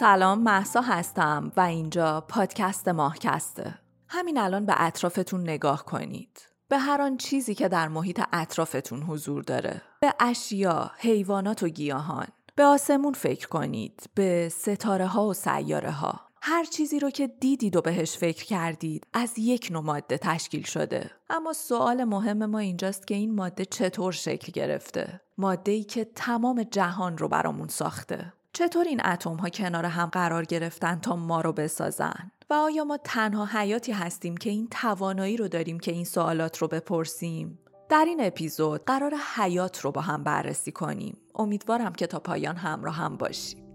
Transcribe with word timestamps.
سلام 0.00 0.42
محسا 0.42 0.80
هستم 0.80 1.52
و 1.56 1.60
اینجا 1.60 2.20
پادکست 2.28 2.88
ماهکسته. 2.88 3.78
همین 4.08 4.38
الان 4.38 4.66
به 4.66 4.74
اطرافتون 4.76 5.42
نگاه 5.42 5.84
کنید. 5.84 6.48
به 6.68 6.78
هر 6.78 7.02
آن 7.02 7.16
چیزی 7.16 7.54
که 7.54 7.68
در 7.68 7.88
محیط 7.88 8.20
اطرافتون 8.32 9.02
حضور 9.02 9.42
داره. 9.42 9.82
به 10.00 10.14
اشیا، 10.20 10.90
حیوانات 10.98 11.62
و 11.62 11.68
گیاهان. 11.68 12.26
به 12.54 12.64
آسمون 12.64 13.12
فکر 13.12 13.48
کنید. 13.48 14.10
به 14.14 14.48
ستاره 14.48 15.06
ها 15.06 15.26
و 15.26 15.34
سیاره 15.34 15.90
ها 15.90 16.20
هر 16.42 16.64
چیزی 16.64 16.98
رو 16.98 17.10
که 17.10 17.26
دیدید 17.26 17.76
و 17.76 17.80
بهش 17.80 18.16
فکر 18.16 18.44
کردید 18.44 19.06
از 19.12 19.38
یک 19.38 19.68
نوع 19.70 19.82
ماده 19.82 20.18
تشکیل 20.18 20.62
شده. 20.62 21.10
اما 21.30 21.52
سوال 21.52 22.04
مهم 22.04 22.46
ما 22.46 22.58
اینجاست 22.58 23.06
که 23.06 23.14
این 23.14 23.34
ماده 23.34 23.64
چطور 23.64 24.12
شکل 24.12 24.52
گرفته؟ 24.52 25.20
ماده 25.38 25.72
ای 25.72 25.84
که 25.84 26.04
تمام 26.04 26.62
جهان 26.62 27.18
رو 27.18 27.28
برامون 27.28 27.68
ساخته. 27.68 28.32
چطور 28.52 28.84
این 28.84 29.06
اتم 29.06 29.36
ها 29.36 29.48
کنار 29.48 29.84
هم 29.84 30.06
قرار 30.06 30.44
گرفتن 30.44 30.96
تا 30.96 31.16
ما 31.16 31.40
رو 31.40 31.52
بسازن؟ 31.52 32.30
و 32.50 32.54
آیا 32.54 32.84
ما 32.84 32.96
تنها 33.04 33.44
حیاتی 33.44 33.92
هستیم 33.92 34.36
که 34.36 34.50
این 34.50 34.68
توانایی 34.70 35.36
رو 35.36 35.48
داریم 35.48 35.80
که 35.80 35.92
این 35.92 36.04
سوالات 36.04 36.58
رو 36.58 36.68
بپرسیم؟ 36.68 37.58
در 37.88 38.04
این 38.04 38.18
اپیزود 38.20 38.84
قرار 38.84 39.14
حیات 39.36 39.80
رو 39.80 39.92
با 39.92 40.00
هم 40.00 40.24
بررسی 40.24 40.72
کنیم. 40.72 41.16
امیدوارم 41.34 41.92
که 41.92 42.06
تا 42.06 42.20
پایان 42.20 42.56
همراه 42.56 42.94
هم 42.94 43.16
باشیم 43.16 43.66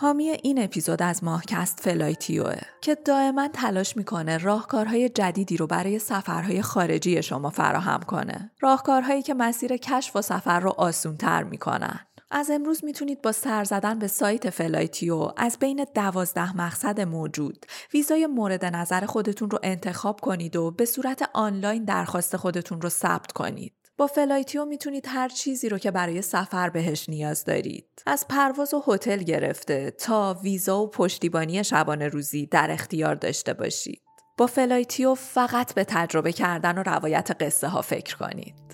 حامی 0.00 0.28
این 0.28 0.62
اپیزود 0.62 1.02
از 1.02 1.24
ماهکست 1.24 1.80
فلایتیوه 1.80 2.56
که 2.80 2.94
دائما 2.94 3.48
تلاش 3.48 3.96
می‌کنه 3.96 4.38
راهکارهای 4.38 5.08
جدیدی 5.08 5.56
رو 5.56 5.66
برای 5.66 5.98
سفرهای 5.98 6.62
خارجی 6.62 7.22
شما 7.22 7.50
فراهم 7.50 8.00
کنه. 8.00 8.50
راهکارهایی 8.60 9.22
که 9.22 9.34
مسیر 9.34 9.76
کشف 9.76 10.16
و 10.16 10.22
سفر 10.22 10.60
رو 10.60 10.70
آسونتر 10.70 11.42
می‌کنن. 11.42 12.00
از 12.30 12.50
امروز 12.50 12.84
می‌تونید 12.84 13.22
با 13.22 13.32
سر 13.32 13.64
زدن 13.64 13.98
به 13.98 14.06
سایت 14.06 14.50
فلایتیو 14.50 15.32
از 15.36 15.58
بین 15.60 15.86
دوازده 15.94 16.56
مقصد 16.56 17.00
موجود 17.00 17.66
ویزای 17.94 18.26
مورد 18.26 18.64
نظر 18.64 19.06
خودتون 19.06 19.50
رو 19.50 19.58
انتخاب 19.62 20.20
کنید 20.20 20.56
و 20.56 20.70
به 20.70 20.84
صورت 20.84 21.30
آنلاین 21.34 21.84
درخواست 21.84 22.36
خودتون 22.36 22.80
رو 22.80 22.88
ثبت 22.88 23.32
کنید. 23.32 23.72
با 24.00 24.06
فلایتیو 24.06 24.64
می‌تونید 24.64 25.04
هر 25.08 25.28
چیزی 25.28 25.68
رو 25.68 25.78
که 25.78 25.90
برای 25.90 26.22
سفر 26.22 26.70
بهش 26.70 27.08
نیاز 27.08 27.44
دارید. 27.44 27.84
از 28.06 28.26
پرواز 28.28 28.74
و 28.74 28.82
هتل 28.86 29.16
گرفته 29.16 29.90
تا 29.90 30.40
ویزا 30.42 30.82
و 30.82 30.90
پشتیبانی 30.90 31.64
شبانه 31.64 32.08
روزی 32.08 32.46
در 32.46 32.70
اختیار 32.70 33.14
داشته 33.14 33.54
باشید. 33.54 34.02
با 34.38 34.46
فلایتیو 34.46 35.14
فقط 35.14 35.74
به 35.74 35.84
تجربه 35.84 36.32
کردن 36.32 36.78
و 36.78 36.82
روایت 36.82 37.30
قصه 37.40 37.68
ها 37.68 37.82
فکر 37.82 38.16
کنید. 38.16 38.69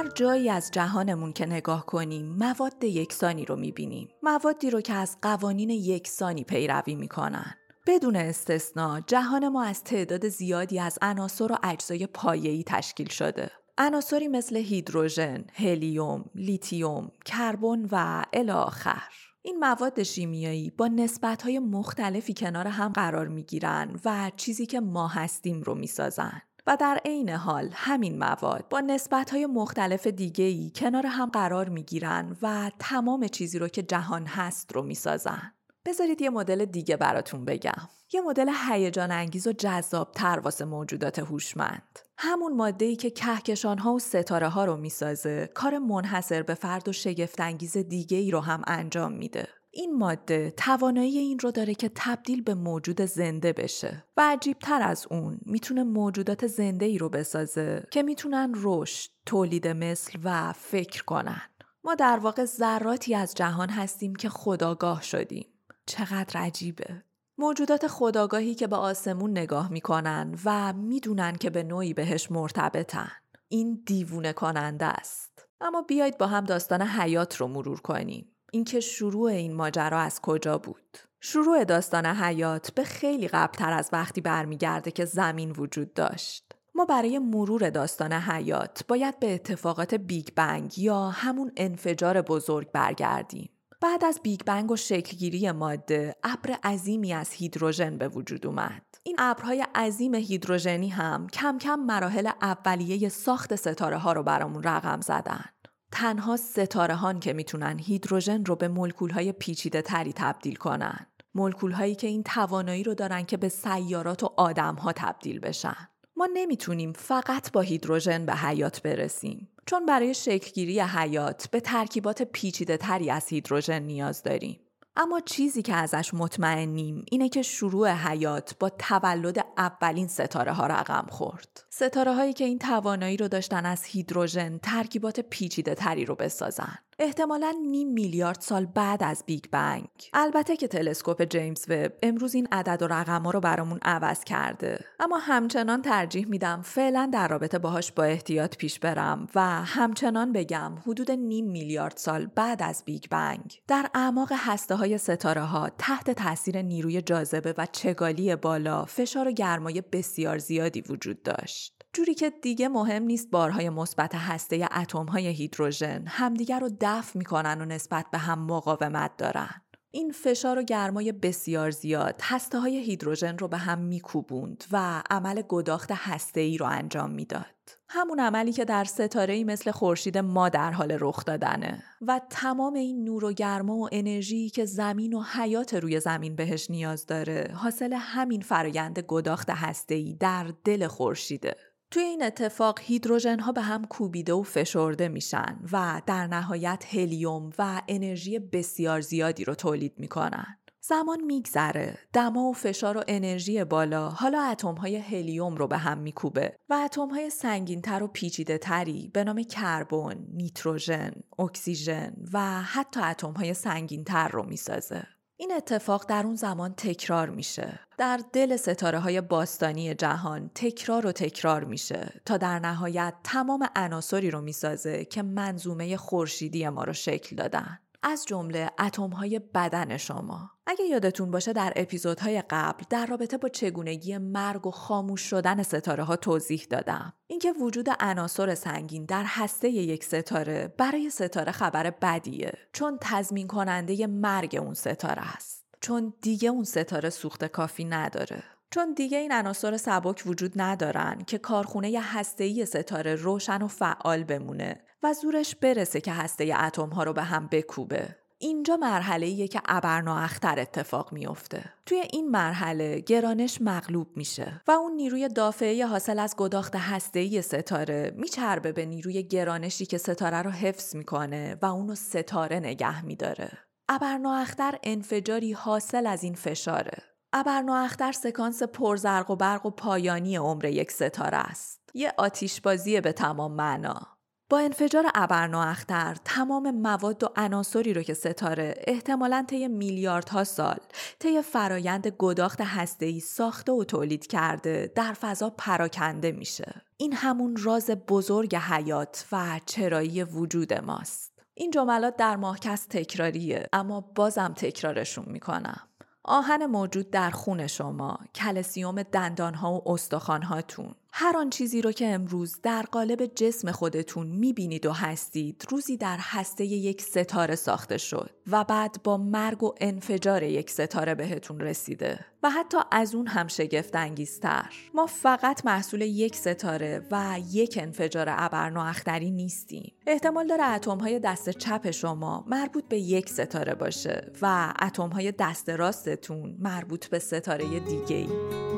هر 0.00 0.08
جایی 0.08 0.50
از 0.50 0.70
جهانمون 0.70 1.32
که 1.32 1.46
نگاه 1.46 1.86
کنیم 1.86 2.26
مواد 2.26 2.84
یکسانی 2.84 3.44
رو 3.44 3.56
می‌بینیم. 3.56 4.08
موادی 4.22 4.70
رو 4.70 4.80
که 4.80 4.92
از 4.92 5.16
قوانین 5.22 5.70
یکسانی 5.70 6.44
پیروی 6.44 6.94
می‌کنن. 6.94 7.54
بدون 7.86 8.16
استثنا 8.16 9.00
جهان 9.00 9.48
ما 9.48 9.64
از 9.64 9.84
تعداد 9.84 10.28
زیادی 10.28 10.80
از 10.80 10.98
عناصر 11.02 11.52
و 11.52 11.56
اجزای 11.62 12.06
پایه‌ای 12.06 12.64
تشکیل 12.66 13.08
شده. 13.08 13.50
عناصری 13.78 14.28
مثل 14.28 14.56
هیدروژن، 14.56 15.44
هلیوم، 15.54 16.24
لیتیوم، 16.34 17.10
کربن 17.24 17.88
و 17.92 18.24
الی 18.32 18.50
آخر. 18.50 19.02
این 19.42 19.58
مواد 19.58 20.02
شیمیایی 20.02 20.70
با 20.70 20.86
نسبت‌های 20.86 21.58
مختلفی 21.58 22.34
کنار 22.34 22.66
هم 22.66 22.92
قرار 22.92 23.28
می‌گیرن 23.28 24.00
و 24.04 24.30
چیزی 24.36 24.66
که 24.66 24.80
ما 24.80 25.08
هستیم 25.08 25.62
رو 25.62 25.74
می‌سازن. 25.74 26.42
و 26.66 26.76
در 26.76 27.00
عین 27.04 27.30
حال 27.30 27.70
همین 27.72 28.18
مواد 28.18 28.68
با 28.68 28.80
نسبت‌های 28.80 29.46
مختلف 29.46 30.06
دیگه‌ای 30.06 30.72
کنار 30.74 31.06
هم 31.06 31.28
قرار 31.28 31.68
می‌گیرن 31.68 32.36
و 32.42 32.70
تمام 32.78 33.26
چیزی 33.26 33.58
رو 33.58 33.68
که 33.68 33.82
جهان 33.82 34.26
هست 34.26 34.72
رو 34.72 34.82
می‌سازن. 34.82 35.52
بذارید 35.84 36.22
یه 36.22 36.30
مدل 36.30 36.64
دیگه 36.64 36.96
براتون 36.96 37.44
بگم. 37.44 37.88
یه 38.12 38.20
مدل 38.20 38.50
هیجان 38.68 39.10
انگیز 39.10 39.46
و 39.46 39.52
جذاب 39.52 40.12
تر 40.12 40.40
واسه 40.44 40.64
موجودات 40.64 41.18
هوشمند. 41.18 41.98
همون 42.18 42.56
ماده 42.56 42.84
ای 42.84 42.96
که 42.96 43.10
کهکشان 43.10 43.78
ها 43.78 43.92
و 43.92 43.98
ستاره 43.98 44.48
ها 44.48 44.64
رو 44.64 44.76
می‌سازه، 44.76 45.50
کار 45.54 45.78
منحصر 45.78 46.42
به 46.42 46.54
فرد 46.54 46.88
و 46.88 46.92
شگفت 46.92 47.40
انگیز 47.40 47.76
دیگه 47.76 48.18
ای 48.18 48.30
رو 48.30 48.40
هم 48.40 48.62
انجام 48.66 49.12
میده. 49.12 49.48
این 49.72 49.98
ماده 49.98 50.50
توانایی 50.50 51.18
این 51.18 51.38
رو 51.38 51.50
داره 51.50 51.74
که 51.74 51.90
تبدیل 51.94 52.42
به 52.42 52.54
موجود 52.54 53.00
زنده 53.00 53.52
بشه 53.52 54.04
و 54.16 54.20
عجیبتر 54.32 54.82
از 54.82 55.06
اون 55.10 55.38
می‌تونه 55.46 55.82
موجودات 55.82 56.46
زنده 56.46 56.86
ای 56.86 56.98
رو 56.98 57.08
بسازه 57.08 57.86
که 57.90 58.02
می‌تونن 58.02 58.52
رشد، 58.56 59.10
تولید 59.26 59.68
مثل 59.68 60.18
و 60.24 60.52
فکر 60.52 61.04
کنن. 61.04 61.42
ما 61.84 61.94
در 61.94 62.18
واقع 62.18 62.44
ذراتی 62.44 63.14
از 63.14 63.34
جهان 63.34 63.68
هستیم 63.68 64.14
که 64.14 64.28
خداگاه 64.28 65.02
شدیم. 65.02 65.46
چقدر 65.86 66.40
عجیبه. 66.40 67.02
موجودات 67.38 67.86
خداگاهی 67.86 68.54
که 68.54 68.66
به 68.66 68.76
آسمون 68.76 69.30
نگاه 69.30 69.72
می‌کنن 69.72 70.34
و 70.44 70.72
می‌دونن 70.72 71.36
که 71.36 71.50
به 71.50 71.62
نوعی 71.62 71.94
بهش 71.94 72.30
مرتبطن. 72.30 73.10
این 73.48 73.82
دیوونه 73.86 74.32
کننده 74.32 74.86
است. 74.86 75.46
اما 75.60 75.82
بیایید 75.82 76.18
با 76.18 76.26
هم 76.26 76.44
داستان 76.44 76.82
حیات 76.82 77.36
رو 77.36 77.48
مرور 77.48 77.80
کنیم. 77.80 78.29
اینکه 78.52 78.80
شروع 78.80 79.30
این 79.30 79.54
ماجرا 79.54 80.00
از 80.00 80.20
کجا 80.20 80.58
بود؟ 80.58 80.98
شروع 81.20 81.64
داستان 81.64 82.06
حیات 82.06 82.70
به 82.74 82.84
خیلی 82.84 83.28
قبلتر 83.28 83.72
از 83.72 83.90
وقتی 83.92 84.20
برمیگرده 84.20 84.90
که 84.90 85.04
زمین 85.04 85.50
وجود 85.50 85.94
داشت. 85.94 86.52
ما 86.74 86.84
برای 86.84 87.18
مرور 87.18 87.70
داستان 87.70 88.12
حیات 88.12 88.84
باید 88.88 89.20
به 89.20 89.34
اتفاقات 89.34 89.94
بیگ 89.94 90.28
بنگ 90.36 90.78
یا 90.78 91.08
همون 91.08 91.52
انفجار 91.56 92.22
بزرگ 92.22 92.72
برگردیم. 92.72 93.50
بعد 93.80 94.04
از 94.04 94.20
بیگ 94.22 94.40
بنگ 94.46 94.70
و 94.70 94.76
شکلگیری 94.76 95.50
ماده 95.50 96.16
ابر 96.22 96.56
عظیمی 96.64 97.12
از 97.12 97.32
هیدروژن 97.32 97.98
به 97.98 98.08
وجود 98.08 98.46
اومد. 98.46 98.82
این 99.02 99.16
ابرهای 99.18 99.66
عظیم 99.74 100.14
هیدروژنی 100.14 100.88
هم 100.88 101.26
کم 101.26 101.58
کم 101.58 101.80
مراحل 101.80 102.30
اولیه 102.42 103.08
ساخت 103.08 103.56
ستاره 103.56 103.98
ها 103.98 104.12
رو 104.12 104.22
برامون 104.22 104.62
رقم 104.62 105.00
زدن. 105.00 105.44
تنها 105.92 106.36
ستاره 106.36 106.91
هان 106.91 107.18
که 107.20 107.32
می‌تونن 107.32 107.78
هیدروژن 107.78 108.44
رو 108.44 108.56
به 108.56 108.68
مولکول 108.68 109.10
های 109.10 109.32
پیچیده 109.32 109.82
تری 109.82 110.12
تبدیل 110.12 110.54
کنن. 110.54 111.06
مولکول 111.34 111.72
هایی 111.72 111.94
که 111.94 112.06
این 112.06 112.22
توانایی 112.22 112.82
رو 112.82 112.94
دارن 112.94 113.22
که 113.22 113.36
به 113.36 113.48
سیارات 113.48 114.22
و 114.22 114.30
آدم 114.36 114.74
ها 114.74 114.92
تبدیل 114.92 115.40
بشن. 115.40 115.88
ما 116.16 116.28
نمی‌تونیم 116.34 116.92
فقط 116.92 117.52
با 117.52 117.60
هیدروژن 117.60 118.26
به 118.26 118.34
حیات 118.34 118.82
برسیم. 118.82 119.48
چون 119.66 119.86
برای 119.86 120.14
شکلگیری 120.14 120.80
حیات 120.80 121.48
به 121.50 121.60
ترکیبات 121.60 122.22
پیچیده 122.22 122.76
تری 122.76 123.10
از 123.10 123.28
هیدروژن 123.28 123.82
نیاز 123.82 124.22
داریم. 124.22 124.60
اما 124.96 125.20
چیزی 125.20 125.62
که 125.62 125.74
ازش 125.74 126.14
مطمئنیم 126.14 127.04
اینه 127.10 127.28
که 127.28 127.42
شروع 127.42 127.92
حیات 127.92 128.56
با 128.58 128.68
تولد 128.68 129.46
اولین 129.58 130.08
ستاره 130.08 130.52
ها 130.52 130.66
رقم 130.66 131.06
خورد. 131.10 131.64
ستاره 131.80 132.14
هایی 132.14 132.32
که 132.32 132.44
این 132.44 132.58
توانایی 132.58 133.16
رو 133.16 133.28
داشتن 133.28 133.66
از 133.66 133.84
هیدروژن 133.84 134.58
ترکیبات 134.58 135.20
پیچیده 135.20 135.74
تری 135.74 136.04
رو 136.04 136.14
بسازن. 136.14 136.78
احتمالا 137.02 137.54
نیم 137.70 137.88
میلیارد 137.88 138.40
سال 138.40 138.66
بعد 138.66 139.02
از 139.02 139.22
بیگ 139.26 139.44
بنگ. 139.52 139.88
البته 140.12 140.56
که 140.56 140.68
تلسکوپ 140.68 141.24
جیمز 141.24 141.64
وب 141.68 141.92
امروز 142.02 142.34
این 142.34 142.48
عدد 142.52 142.82
و 142.82 142.86
رقم 142.86 143.28
رو 143.28 143.40
برامون 143.40 143.78
عوض 143.82 144.24
کرده. 144.24 144.84
اما 145.00 145.18
همچنان 145.18 145.82
ترجیح 145.82 146.26
میدم 146.28 146.62
فعلا 146.62 147.10
در 147.12 147.28
رابطه 147.28 147.58
باهاش 147.58 147.92
با 147.92 148.04
احتیاط 148.04 148.56
پیش 148.56 148.78
برم 148.78 149.26
و 149.34 149.40
همچنان 149.64 150.32
بگم 150.32 150.72
حدود 150.86 151.10
نیم 151.10 151.50
میلیارد 151.50 151.96
سال 151.96 152.26
بعد 152.26 152.62
از 152.62 152.82
بیگ 152.84 153.04
بنگ. 153.10 153.60
در 153.68 153.90
اعماق 153.94 154.32
هسته 154.32 154.74
های 154.74 154.98
ستاره 154.98 155.42
ها 155.42 155.70
تحت 155.78 156.10
تاثیر 156.10 156.62
نیروی 156.62 157.02
جاذبه 157.02 157.54
و 157.58 157.66
چگالی 157.72 158.36
بالا 158.36 158.84
فشار 158.84 159.28
و 159.28 159.32
گرمای 159.32 159.82
بسیار 159.92 160.38
زیادی 160.38 160.80
وجود 160.80 161.22
داشت. 161.22 161.69
جوری 161.92 162.14
که 162.14 162.30
دیگه 162.30 162.68
مهم 162.68 163.02
نیست 163.02 163.30
بارهای 163.30 163.70
مثبت 163.70 164.14
هسته 164.14 164.68
اتمهای 164.76 165.26
هیدروژن 165.26 166.04
همدیگر 166.06 166.60
رو 166.60 166.70
دفع 166.80 167.18
می‌کنن 167.18 167.60
و 167.60 167.64
نسبت 167.64 168.06
به 168.12 168.18
هم 168.18 168.46
مقاومت 168.46 169.16
دارن. 169.16 169.62
این 169.90 170.12
فشار 170.12 170.58
و 170.58 170.62
گرمای 170.62 171.12
بسیار 171.12 171.70
زیاد 171.70 172.20
هسته 172.22 172.58
های 172.58 172.76
هیدروژن 172.76 173.38
رو 173.38 173.48
به 173.48 173.56
هم 173.56 173.78
میکوبوند 173.78 174.64
و 174.72 175.02
عمل 175.10 175.42
گداخت 175.48 175.90
هسته 175.92 176.40
ای 176.40 176.58
رو 176.58 176.66
انجام 176.66 177.10
می‌داد. 177.10 177.44
همون 177.88 178.20
عملی 178.20 178.52
که 178.52 178.64
در 178.64 178.84
ستاره 178.84 179.34
ای 179.34 179.44
مثل 179.44 179.70
خورشید 179.70 180.18
ما 180.18 180.48
در 180.48 180.72
حال 180.72 180.96
رخ 181.00 181.24
دادنه 181.24 181.82
و 182.00 182.20
تمام 182.30 182.74
این 182.74 183.04
نور 183.04 183.24
و 183.24 183.32
گرما 183.32 183.76
و 183.76 183.88
انرژی 183.92 184.50
که 184.50 184.64
زمین 184.64 185.14
و 185.14 185.22
حیات 185.22 185.74
روی 185.74 186.00
زمین 186.00 186.36
بهش 186.36 186.70
نیاز 186.70 187.06
داره 187.06 187.50
حاصل 187.54 187.92
همین 187.92 188.40
فرایند 188.40 188.98
گداخت 188.98 189.50
هسته 189.50 189.94
ای 189.94 190.14
در 190.20 190.52
دل 190.64 190.86
خورشیده. 190.86 191.56
توی 191.90 192.02
این 192.02 192.22
اتفاق 192.22 192.78
هیدروژن 192.82 193.38
ها 193.38 193.52
به 193.52 193.60
هم 193.60 193.84
کوبیده 193.84 194.32
و 194.32 194.42
فشرده 194.42 195.08
میشن 195.08 195.58
و 195.72 196.02
در 196.06 196.26
نهایت 196.26 196.84
هلیوم 196.90 197.50
و 197.58 197.82
انرژی 197.88 198.38
بسیار 198.38 199.00
زیادی 199.00 199.44
رو 199.44 199.54
تولید 199.54 199.94
می‌کنن. 199.98 200.56
زمان 200.80 201.20
میگذره 201.24 201.98
دما 202.12 202.42
و 202.42 202.52
فشار 202.52 202.96
و 202.96 203.04
انرژی 203.08 203.64
بالا 203.64 204.08
حالا 204.08 204.42
اتم 204.42 204.74
های 204.74 204.96
هلیوم 204.96 205.56
رو 205.56 205.66
به 205.66 205.78
هم 205.78 205.98
میکوبه 205.98 206.56
و 206.68 206.74
اتم 206.74 207.08
های 207.08 207.30
سنگین 207.30 207.82
تر 207.82 208.02
و 208.02 208.06
پیچیده 208.08 208.58
تری 208.58 209.10
به 209.14 209.24
نام 209.24 209.42
کربن، 209.42 210.26
نیتروژن، 210.32 211.12
اکسیژن 211.38 212.12
و 212.32 212.62
حتی 212.62 213.00
اتم 213.00 213.32
های 213.32 213.54
سنگین 213.54 214.04
تر 214.04 214.28
رو 214.28 214.46
می‌سازه. 214.46 215.06
این 215.40 215.52
اتفاق 215.52 216.06
در 216.08 216.26
اون 216.26 216.34
زمان 216.34 216.74
تکرار 216.74 217.30
میشه. 217.30 217.80
در 217.98 218.20
دل 218.32 218.56
ستاره 218.56 218.98
های 218.98 219.20
باستانی 219.20 219.94
جهان 219.94 220.50
تکرار 220.54 221.06
و 221.06 221.12
تکرار 221.12 221.64
میشه 221.64 222.20
تا 222.24 222.36
در 222.36 222.58
نهایت 222.58 223.14
تمام 223.24 223.68
عناصری 223.76 224.30
رو 224.30 224.40
می‌سازه 224.40 225.04
که 225.04 225.22
منظومه 225.22 225.96
خورشیدی 225.96 226.68
ما 226.68 226.84
رو 226.84 226.92
شکل 226.92 227.36
دادن. 227.36 227.78
از 228.02 228.24
جمله 228.26 228.70
اتم 228.78 229.10
های 229.10 229.38
بدن 229.54 229.96
شما. 229.96 230.50
اگه 230.70 230.84
یادتون 230.84 231.30
باشه 231.30 231.52
در 231.52 231.72
اپیزودهای 231.76 232.42
قبل 232.50 232.84
در 232.90 233.06
رابطه 233.06 233.36
با 233.38 233.48
چگونگی 233.48 234.18
مرگ 234.18 234.66
و 234.66 234.70
خاموش 234.70 235.20
شدن 235.20 235.62
ستاره 235.62 236.04
ها 236.04 236.16
توضیح 236.16 236.66
دادم. 236.70 237.12
اینکه 237.26 237.52
وجود 237.52 237.88
عناصر 238.00 238.54
سنگین 238.54 239.04
در 239.04 239.24
هسته 239.26 239.68
یک 239.68 240.04
ستاره 240.04 240.74
برای 240.78 241.10
ستاره 241.10 241.52
خبر 241.52 241.90
بدیه 241.90 242.52
چون 242.72 242.98
تضمین 243.00 243.46
کننده 243.46 244.06
مرگ 244.06 244.58
اون 244.60 244.74
ستاره 244.74 245.34
است. 245.34 245.64
چون 245.80 246.12
دیگه 246.22 246.48
اون 246.48 246.64
ستاره 246.64 247.10
سوخت 247.10 247.44
کافی 247.44 247.84
نداره. 247.84 248.42
چون 248.70 248.94
دیگه 248.94 249.18
این 249.18 249.32
عناصر 249.32 249.76
سبک 249.76 250.22
وجود 250.26 250.52
ندارن 250.56 251.24
که 251.26 251.38
کارخونه 251.38 252.00
هسته‌ای 252.00 252.66
ستاره 252.66 253.14
روشن 253.14 253.62
و 253.62 253.68
فعال 253.68 254.24
بمونه 254.24 254.80
و 255.02 255.12
زورش 255.12 255.56
برسه 255.56 256.00
که 256.00 256.12
هسته 256.12 256.54
اتم 256.60 256.88
ها 256.88 257.02
رو 257.02 257.12
به 257.12 257.22
هم 257.22 257.48
بکوبه. 257.52 258.19
اینجا 258.42 258.76
مرحله 258.76 259.26
ایه 259.26 259.48
که 259.48 259.60
ابرناختر 259.64 260.60
اتفاق 260.60 261.12
میافته. 261.12 261.64
توی 261.86 262.02
این 262.12 262.30
مرحله 262.30 263.00
گرانش 263.00 263.58
مغلوب 263.60 264.16
میشه 264.16 264.62
و 264.68 264.70
اون 264.70 264.92
نیروی 264.92 265.28
دافعه 265.28 265.86
حاصل 265.86 266.18
از 266.18 266.36
گداخت 266.36 266.76
هسته‌ای 266.76 267.42
ستاره 267.42 268.14
میچربه 268.16 268.72
به 268.72 268.86
نیروی 268.86 269.22
گرانشی 269.22 269.86
که 269.86 269.98
ستاره 269.98 270.42
رو 270.42 270.50
حفظ 270.50 270.96
می‌کنه 270.96 271.56
و 271.62 271.66
اونو 271.66 271.94
ستاره 271.94 272.58
نگه 272.58 273.04
میداره. 273.04 273.50
ابرناختر 273.88 274.78
انفجاری 274.82 275.52
حاصل 275.52 276.06
از 276.06 276.22
این 276.24 276.34
فشاره. 276.34 277.02
ابرناختر 277.32 278.12
سکانس 278.12 278.62
پرزرق 278.62 279.30
و 279.30 279.36
برق 279.36 279.66
و 279.66 279.70
پایانی 279.70 280.36
عمر 280.36 280.64
یک 280.64 280.92
ستاره 280.92 281.38
است. 281.38 281.80
یه 281.94 282.12
آتیشبازی 282.18 283.00
به 283.00 283.12
تمام 283.12 283.52
معنا. 283.52 284.19
با 284.50 284.58
انفجار 284.58 285.10
ابرناختر 285.14 286.16
تمام 286.24 286.70
مواد 286.70 287.24
و 287.24 287.28
عناصری 287.36 287.94
رو 287.94 288.02
که 288.02 288.14
ستاره 288.14 288.74
احتمالا 288.86 289.44
طی 289.48 289.68
میلیاردها 289.68 290.44
سال 290.44 290.76
طی 291.18 291.42
فرایند 291.42 292.06
گداخت 292.06 292.60
هسته‌ای 292.60 293.20
ساخته 293.20 293.72
و 293.72 293.84
تولید 293.84 294.26
کرده 294.26 294.92
در 294.94 295.12
فضا 295.12 295.50
پراکنده 295.50 296.32
میشه. 296.32 296.82
این 296.96 297.12
همون 297.12 297.56
راز 297.56 297.90
بزرگ 297.90 298.56
حیات 298.56 299.26
و 299.32 299.60
چرایی 299.66 300.24
وجود 300.24 300.74
ماست. 300.74 301.32
این 301.54 301.70
جملات 301.70 302.16
در 302.16 302.36
ماهکست 302.36 302.88
تکراریه 302.88 303.66
اما 303.72 304.00
بازم 304.00 304.54
تکرارشون 304.56 305.24
می‌کنم. 305.28 305.80
آهن 306.24 306.66
موجود 306.66 307.10
در 307.10 307.30
خون 307.30 307.66
شما، 307.66 308.18
کلسیوم 308.34 309.02
دندانها 309.02 309.72
و 309.72 309.92
استخوانهاتون، 309.92 310.94
هر 311.12 311.36
آن 311.36 311.50
چیزی 311.50 311.82
رو 311.82 311.92
که 311.92 312.06
امروز 312.06 312.60
در 312.62 312.82
قالب 312.82 313.26
جسم 313.26 313.72
خودتون 313.72 314.26
می‌بینید 314.26 314.86
و 314.86 314.92
هستید 314.92 315.66
روزی 315.70 315.96
در 315.96 316.18
هسته 316.20 316.64
یک 316.64 317.02
ستاره 317.02 317.54
ساخته 317.54 317.98
شد 317.98 318.30
و 318.46 318.64
بعد 318.64 318.96
با 319.04 319.16
مرگ 319.16 319.62
و 319.62 319.74
انفجار 319.80 320.42
یک 320.42 320.70
ستاره 320.70 321.14
بهتون 321.14 321.60
رسیده 321.60 322.26
و 322.42 322.50
حتی 322.50 322.78
از 322.90 323.14
اون 323.14 323.26
هم 323.26 323.48
شگفت 323.48 323.96
انگیزتر 323.96 324.70
ما 324.94 325.06
فقط 325.06 325.66
محصول 325.66 326.00
یک 326.00 326.36
ستاره 326.36 327.06
و 327.10 327.38
یک 327.50 327.78
انفجار 327.82 328.26
ابرنواختری 328.30 329.30
نیستیم 329.30 329.92
احتمال 330.06 330.46
داره 330.46 330.64
اتم 330.64 330.98
های 330.98 331.18
دست 331.18 331.50
چپ 331.50 331.90
شما 331.90 332.44
مربوط 332.48 332.84
به 332.88 332.98
یک 332.98 333.28
ستاره 333.28 333.74
باشه 333.74 334.32
و 334.42 334.74
اتم 334.82 335.08
های 335.08 335.32
دست 335.32 335.68
راستتون 335.68 336.56
مربوط 336.58 337.06
به 337.06 337.18
ستاره 337.18 337.80
دیگه 337.80 338.16
ای. 338.16 338.69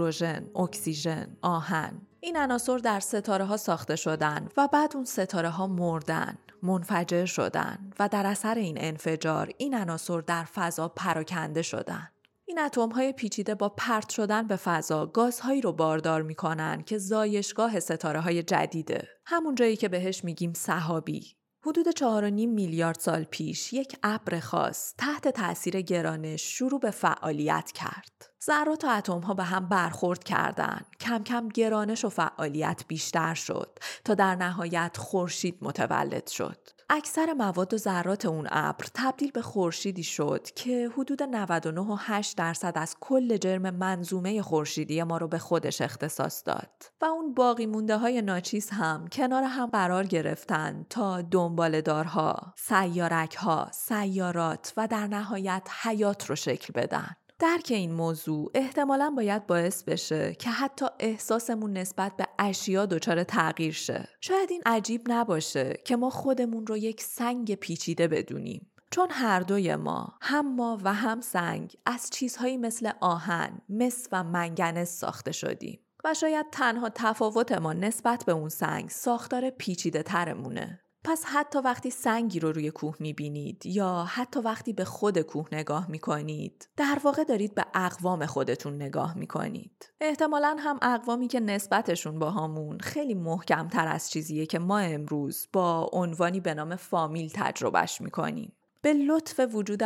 نیتروژن، 0.00 0.50
اکسیژن، 0.56 1.36
آهن 1.42 2.00
این 2.20 2.36
عناصر 2.36 2.78
در 2.78 3.00
ستاره 3.00 3.44
ها 3.44 3.56
ساخته 3.56 3.96
شدن 3.96 4.48
و 4.56 4.68
بعد 4.72 4.92
اون 4.94 5.04
ستاره 5.04 5.48
ها 5.48 5.66
مردن، 5.66 6.38
منفجر 6.62 7.24
شدن 7.24 7.90
و 7.98 8.08
در 8.08 8.26
اثر 8.26 8.54
این 8.54 8.76
انفجار 8.80 9.50
این 9.58 9.74
عناصر 9.74 10.20
در 10.20 10.44
فضا 10.44 10.88
پراکنده 10.88 11.62
شدن. 11.62 12.08
این 12.44 12.58
اتم 12.58 12.88
های 12.88 13.12
پیچیده 13.12 13.54
با 13.54 13.68
پرت 13.68 14.08
شدن 14.08 14.46
به 14.46 14.56
فضا 14.56 15.06
گازهایی 15.06 15.60
رو 15.60 15.72
باردار 15.72 16.22
می‌کنن 16.22 16.82
که 16.82 16.98
زایشگاه 16.98 17.80
ستاره 17.80 18.20
های 18.20 18.42
جدیده. 18.42 19.08
همون 19.26 19.54
جایی 19.54 19.76
که 19.76 19.88
بهش 19.88 20.24
میگیم 20.24 20.52
صحابی 20.52 21.39
حدود 21.62 21.90
4.5 21.90 22.02
میلیارد 22.32 22.98
سال 22.98 23.24
پیش 23.24 23.72
یک 23.72 23.96
ابر 24.02 24.40
خاص 24.40 24.94
تحت 24.98 25.28
تاثیر 25.28 25.80
گرانش 25.80 26.42
شروع 26.42 26.80
به 26.80 26.90
فعالیت 26.90 27.72
کرد. 27.72 28.30
ذرات 28.44 28.84
و 28.84 28.88
اتم 28.88 29.20
ها 29.20 29.34
به 29.34 29.42
هم 29.42 29.68
برخورد 29.68 30.24
کردند. 30.24 30.86
کم 31.00 31.22
کم 31.22 31.48
گرانش 31.48 32.04
و 32.04 32.08
فعالیت 32.08 32.84
بیشتر 32.88 33.34
شد 33.34 33.78
تا 34.04 34.14
در 34.14 34.34
نهایت 34.34 34.96
خورشید 34.96 35.58
متولد 35.62 36.26
شد. 36.26 36.68
اکثر 36.92 37.32
مواد 37.32 37.74
و 37.74 37.76
ذرات 37.76 38.24
اون 38.26 38.48
ابر 38.50 38.84
تبدیل 38.94 39.30
به 39.30 39.42
خورشیدی 39.42 40.02
شد 40.02 40.46
که 40.54 40.90
حدود 40.96 41.22
99.8 41.22 42.34
درصد 42.36 42.72
از 42.76 42.96
کل 43.00 43.36
جرم 43.36 43.70
منظومه 43.70 44.42
خورشیدی 44.42 45.02
ما 45.02 45.18
رو 45.18 45.28
به 45.28 45.38
خودش 45.38 45.80
اختصاص 45.80 46.42
داد 46.46 46.70
و 47.00 47.04
اون 47.04 47.34
باقی 47.34 47.66
مونده 47.66 47.96
های 47.96 48.22
ناچیز 48.22 48.70
هم 48.70 49.08
کنار 49.08 49.42
هم 49.42 49.66
قرار 49.66 50.06
گرفتن 50.06 50.86
تا 50.90 51.22
دنبالدارها، 51.22 52.54
سیارک 52.56 53.38
سیارات 53.72 54.72
و 54.76 54.86
در 54.86 55.06
نهایت 55.06 55.68
حیات 55.82 56.30
رو 56.30 56.36
شکل 56.36 56.72
بدن. 56.72 57.16
درک 57.40 57.66
این 57.70 57.92
موضوع 57.92 58.50
احتمالا 58.54 59.10
باید 59.16 59.46
باعث 59.46 59.82
بشه 59.82 60.34
که 60.34 60.50
حتی 60.50 60.86
احساسمون 60.98 61.72
نسبت 61.72 62.16
به 62.16 62.26
اشیا 62.38 62.86
دچار 62.86 63.24
تغییر 63.24 63.72
شه. 63.72 64.08
شاید 64.20 64.50
این 64.50 64.62
عجیب 64.66 65.02
نباشه 65.06 65.76
که 65.84 65.96
ما 65.96 66.10
خودمون 66.10 66.66
رو 66.66 66.76
یک 66.76 67.02
سنگ 67.02 67.54
پیچیده 67.54 68.08
بدونیم. 68.08 68.70
چون 68.90 69.06
هر 69.10 69.40
دوی 69.40 69.76
ما 69.76 70.14
هم 70.20 70.54
ما 70.54 70.78
و 70.84 70.94
هم 70.94 71.20
سنگ 71.20 71.76
از 71.86 72.10
چیزهایی 72.10 72.56
مثل 72.56 72.90
آهن، 73.00 73.60
مس 73.68 74.08
و 74.12 74.24
منگنز 74.24 74.88
ساخته 74.88 75.32
شدیم 75.32 75.80
و 76.04 76.14
شاید 76.14 76.46
تنها 76.52 76.88
تفاوت 76.94 77.52
ما 77.52 77.72
نسبت 77.72 78.24
به 78.24 78.32
اون 78.32 78.48
سنگ 78.48 78.88
ساختار 78.88 79.50
پیچیده 79.50 80.02
ترمونه. 80.02 80.80
پس 81.04 81.24
حتی 81.26 81.58
وقتی 81.58 81.90
سنگی 81.90 82.40
رو 82.40 82.52
روی 82.52 82.70
کوه 82.70 82.96
می‌بینید 82.98 83.66
یا 83.66 84.04
حتی 84.08 84.40
وقتی 84.40 84.72
به 84.72 84.84
خود 84.84 85.18
کوه 85.18 85.48
نگاه 85.52 85.90
می‌کنید 85.90 86.68
در 86.76 86.98
واقع 87.04 87.24
دارید 87.24 87.54
به 87.54 87.64
اقوام 87.74 88.26
خودتون 88.26 88.74
نگاه 88.74 89.18
می‌کنید. 89.18 89.92
احتمالا 90.00 90.56
هم 90.58 90.78
اقوامی 90.82 91.28
که 91.28 91.40
نسبتشون 91.40 92.18
با 92.18 92.30
همون 92.30 92.78
خیلی 92.78 93.14
محکمتر 93.14 93.88
از 93.88 94.10
چیزیه 94.10 94.46
که 94.46 94.58
ما 94.58 94.78
امروز 94.78 95.48
با 95.52 95.90
عنوانی 95.92 96.40
به 96.40 96.54
نام 96.54 96.76
فامیل 96.76 97.30
تجربهش 97.34 98.00
می‌کنیم. 98.00 98.52
به 98.82 98.92
لطف 98.92 99.40
وجود 99.54 99.78